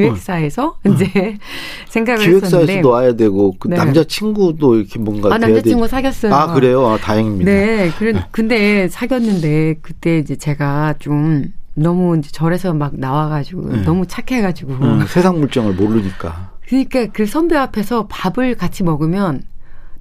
기획사에서 0.00 0.76
이제 0.86 1.38
생각을 1.88 2.20
했었는데 2.20 2.48
기획사에서도 2.48 2.88
와야 2.88 3.12
되고 3.14 3.54
그 3.58 3.68
네. 3.68 3.76
남자 3.76 4.04
친구도 4.04 4.76
이렇게 4.76 4.98
뭔가 4.98 5.28
아 5.34 5.38
돼야 5.38 5.48
남자 5.48 5.62
친구 5.62 5.82
되지. 5.82 5.90
사귀었어요. 5.90 6.34
아 6.34 6.52
그래요? 6.52 6.86
아, 6.86 6.96
다행입니다. 6.98 7.50
네, 7.50 7.90
그래, 7.98 8.26
근데 8.30 8.88
사귀었는데 8.88 9.76
그때 9.82 10.18
이제 10.18 10.36
제가 10.36 10.94
좀 10.98 11.46
너무 11.74 12.16
이제 12.18 12.30
절에서 12.32 12.72
막 12.74 12.92
나와가지고 12.96 13.68
네. 13.70 13.82
너무 13.82 14.06
착해가지고 14.06 14.74
응, 14.80 15.06
세상 15.06 15.38
물정을 15.40 15.74
모르니까. 15.74 16.52
그러니까 16.66 17.06
그 17.12 17.26
선배 17.26 17.56
앞에서 17.56 18.06
밥을 18.08 18.56
같이 18.56 18.82
먹으면 18.82 19.42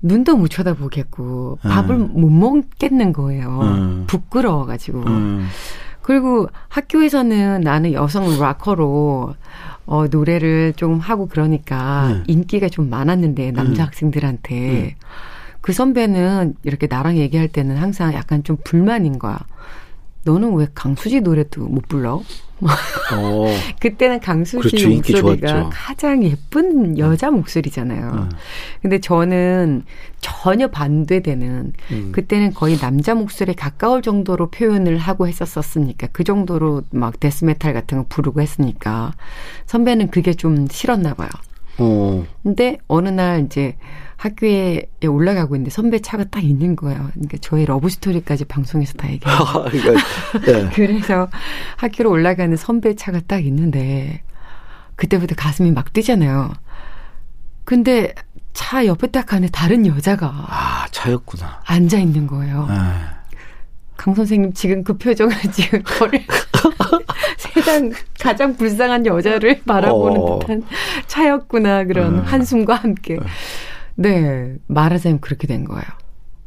눈도 0.02 0.36
못 0.38 0.50
쳐다보겠고 0.50 1.60
밥을 1.64 1.96
음. 1.96 2.12
못 2.14 2.30
먹겠는 2.30 3.14
거예요. 3.14 3.60
음. 3.62 4.04
부끄러워가지고. 4.08 5.00
음. 5.00 5.48
그리고 6.06 6.48
학교에서는 6.70 7.62
나는 7.62 7.94
여성 7.94 8.40
락커로 8.40 9.34
어, 9.88 10.06
노래를 10.06 10.74
좀 10.76 11.00
하고 11.00 11.28
그러니까 11.28 12.10
음. 12.10 12.24
인기가 12.28 12.70
좀 12.70 12.92
많았는데 12.92 13.52
남자 13.54 13.82
음. 13.82 13.88
학생들한테 13.88 14.98
그 15.62 15.74
선배는 15.74 16.58
이렇게 16.62 16.86
나랑 16.86 17.18
얘기할 17.18 17.48
때는 17.48 17.78
항상 17.78 18.14
약간 18.14 18.44
좀 18.44 18.56
불만인 18.64 19.18
거야. 19.18 19.40
너는 20.26 20.54
왜 20.54 20.68
강수지 20.76 21.22
노래도 21.22 21.68
못 21.68 21.88
불러? 21.88 22.22
어. 22.62 23.48
그때는 23.80 24.20
강수지 24.20 24.70
그렇죠, 24.70 24.90
목소리가. 24.90 25.70
가장 25.74 26.24
예쁜 26.24 26.98
여자 26.98 27.32
목소리잖아요. 27.32 28.12
음. 28.12 28.30
근데 28.82 29.00
저는 29.00 29.84
전혀 30.22 30.68
반대되는 30.68 31.74
음. 31.92 32.12
그때는 32.12 32.54
거의 32.54 32.78
남자 32.78 33.14
목소리에 33.14 33.56
가까울 33.56 34.02
정도로 34.02 34.50
표현을 34.50 34.98
하고 34.98 35.28
했었었으니까 35.28 36.08
그 36.12 36.24
정도로 36.24 36.84
막 36.92 37.20
데스메탈 37.20 37.74
같은 37.74 38.00
거 38.00 38.06
부르고 38.08 38.42
했으니까 38.42 39.14
선배는 39.66 40.10
그게 40.10 40.34
좀 40.34 40.68
싫었나 40.70 41.14
봐요. 41.14 41.30
어. 41.78 42.26
근데 42.44 42.78
어느 42.88 43.10
날 43.10 43.46
이제 43.46 43.76
학교에 44.18 44.88
올라가고 45.06 45.56
있는데 45.56 45.72
선배 45.72 46.00
차가 46.00 46.24
딱 46.24 46.44
있는 46.44 46.76
거예요. 46.76 47.10
그러니까 47.14 47.38
저희 47.42 47.66
love 47.66 47.90
story까지 47.90 48.46
방송에서 48.46 48.94
다 48.94 49.12
얘기해요. 49.12 49.38
그러니까, 49.70 50.02
예. 50.48 50.70
그래서 50.74 51.28
학교로 51.78 52.10
올라가는 52.10 52.56
선배 52.56 52.96
차가 52.96 53.20
딱 53.28 53.46
있는데 53.46 54.22
그때부터 54.96 55.36
가슴이 55.36 55.72
막 55.72 55.92
뛰잖아요. 55.94 56.54
근데 57.66 58.14
차 58.54 58.86
옆에 58.86 59.08
딱 59.08 59.26
가는 59.26 59.48
다른 59.52 59.86
여자가 59.86 60.28
아, 60.28 60.86
차였구나. 60.92 61.62
앉아 61.66 62.00
있는 62.00 62.28
거예요. 62.28 62.68
예. 62.70 63.16
강 63.98 64.14
선생님 64.14 64.54
지금 64.54 64.84
그 64.84 64.98
표정을 64.98 65.34
지금 65.52 65.84
저를 65.84 66.24
세상 67.38 67.92
가장 68.20 68.56
불쌍한 68.56 69.06
여자를 69.06 69.62
바라보는 69.66 70.22
어. 70.22 70.40
듯한 70.40 70.64
차였구나 71.08 71.86
그런 71.86 72.16
음. 72.16 72.20
한숨과 72.20 72.76
함께 72.76 73.16
네 73.16 73.26
말하자면 74.68 75.22
그렇게 75.22 75.48
된 75.48 75.66
거예요. 75.66 75.86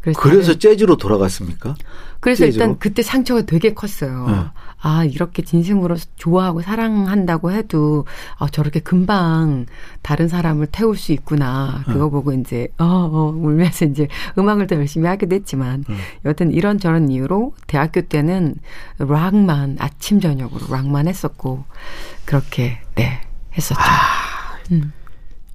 그래서, 0.00 0.20
그래서 0.20 0.58
재즈로 0.58 0.96
돌아갔습니까? 0.96 1.74
그래서 2.20 2.44
재즈로? 2.44 2.64
일단 2.64 2.78
그때 2.78 3.02
상처가 3.02 3.42
되게 3.42 3.74
컸어요. 3.74 4.26
네. 4.28 4.34
아 4.80 5.04
이렇게 5.04 5.42
진심으로 5.42 5.96
좋아하고 6.16 6.62
사랑한다고 6.62 7.50
해도 7.50 8.06
아, 8.38 8.48
저렇게 8.48 8.78
금방 8.78 9.66
다른 10.02 10.28
사람을 10.28 10.68
태울 10.70 10.96
수 10.96 11.12
있구나. 11.12 11.82
네. 11.86 11.92
그거 11.92 12.10
보고 12.10 12.32
이제 12.32 12.68
어, 12.78 12.84
어 12.84 13.32
울면서 13.36 13.86
이제 13.86 14.08
음악을 14.38 14.68
더 14.68 14.76
열심히 14.76 15.08
하게 15.08 15.26
됐지만 15.26 15.84
네. 15.88 15.96
여튼 16.24 16.52
이런 16.52 16.78
저런 16.78 17.10
이유로 17.10 17.54
대학교 17.66 18.02
때는 18.02 18.54
락만 18.98 19.78
아침 19.80 20.20
저녁으로 20.20 20.66
락만 20.70 21.08
했었고 21.08 21.64
그렇게 22.24 22.78
네 22.94 23.20
했었죠. 23.56 23.80
아. 23.80 24.58
음. 24.70 24.92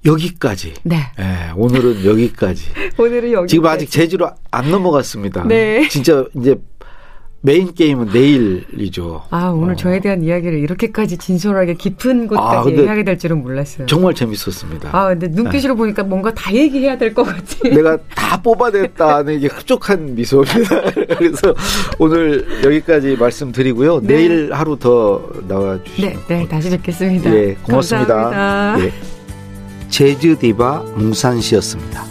여기까지. 0.04 0.74
네 0.82 0.96
예, 1.18 1.52
오늘은 1.56 2.04
여기까지. 2.04 2.66
오늘은 2.98 3.32
여기 3.32 3.48
지금 3.48 3.66
아직 3.66 3.90
재즈로 3.90 4.30
안 4.50 4.70
넘어갔습니다. 4.70 5.44
네. 5.44 5.88
진짜 5.88 6.24
이제 6.36 6.56
메인 7.40 7.74
게임은 7.74 8.08
내일이죠. 8.12 9.22
아 9.28 9.48
오늘 9.48 9.74
어. 9.74 9.76
저에 9.76 10.00
대한 10.00 10.22
이야기를 10.22 10.58
이렇게까지 10.60 11.18
진솔하게 11.18 11.74
깊은 11.74 12.26
곳까지 12.28 12.70
아, 12.70 12.72
얘기하게 12.72 13.04
될 13.04 13.18
줄은 13.18 13.42
몰랐어요. 13.42 13.86
정말 13.86 14.14
재밌었습니다. 14.14 14.88
아, 14.92 15.08
근데 15.08 15.28
눈빛으로 15.28 15.74
보니까 15.76 16.02
뭔가 16.04 16.32
다 16.32 16.52
얘기해야 16.54 16.96
될 16.96 17.12
것 17.12 17.24
같아. 17.24 17.42
내가 17.68 17.98
다 18.14 18.40
뽑아냈다는 18.40 19.34
이게 19.34 19.48
흡족한 19.48 20.14
미소입니다. 20.14 20.80
그래서 21.18 21.54
오늘 21.98 22.46
여기까지 22.64 23.16
말씀드리고요. 23.16 24.00
네. 24.00 24.06
내일 24.16 24.52
하루 24.54 24.78
더 24.78 25.22
나와 25.46 25.78
주시면 25.84 26.12
네, 26.28 26.36
네, 26.38 26.48
다시 26.48 26.70
뵙겠습니다. 26.70 27.34
예, 27.34 27.54
고맙습니다. 27.62 28.14
감사합니다. 28.14 28.86
예. 28.86 29.13
재즈 29.94 30.36
디바 30.40 30.82
뭉산 30.96 31.40
씨였습니다. 31.40 32.04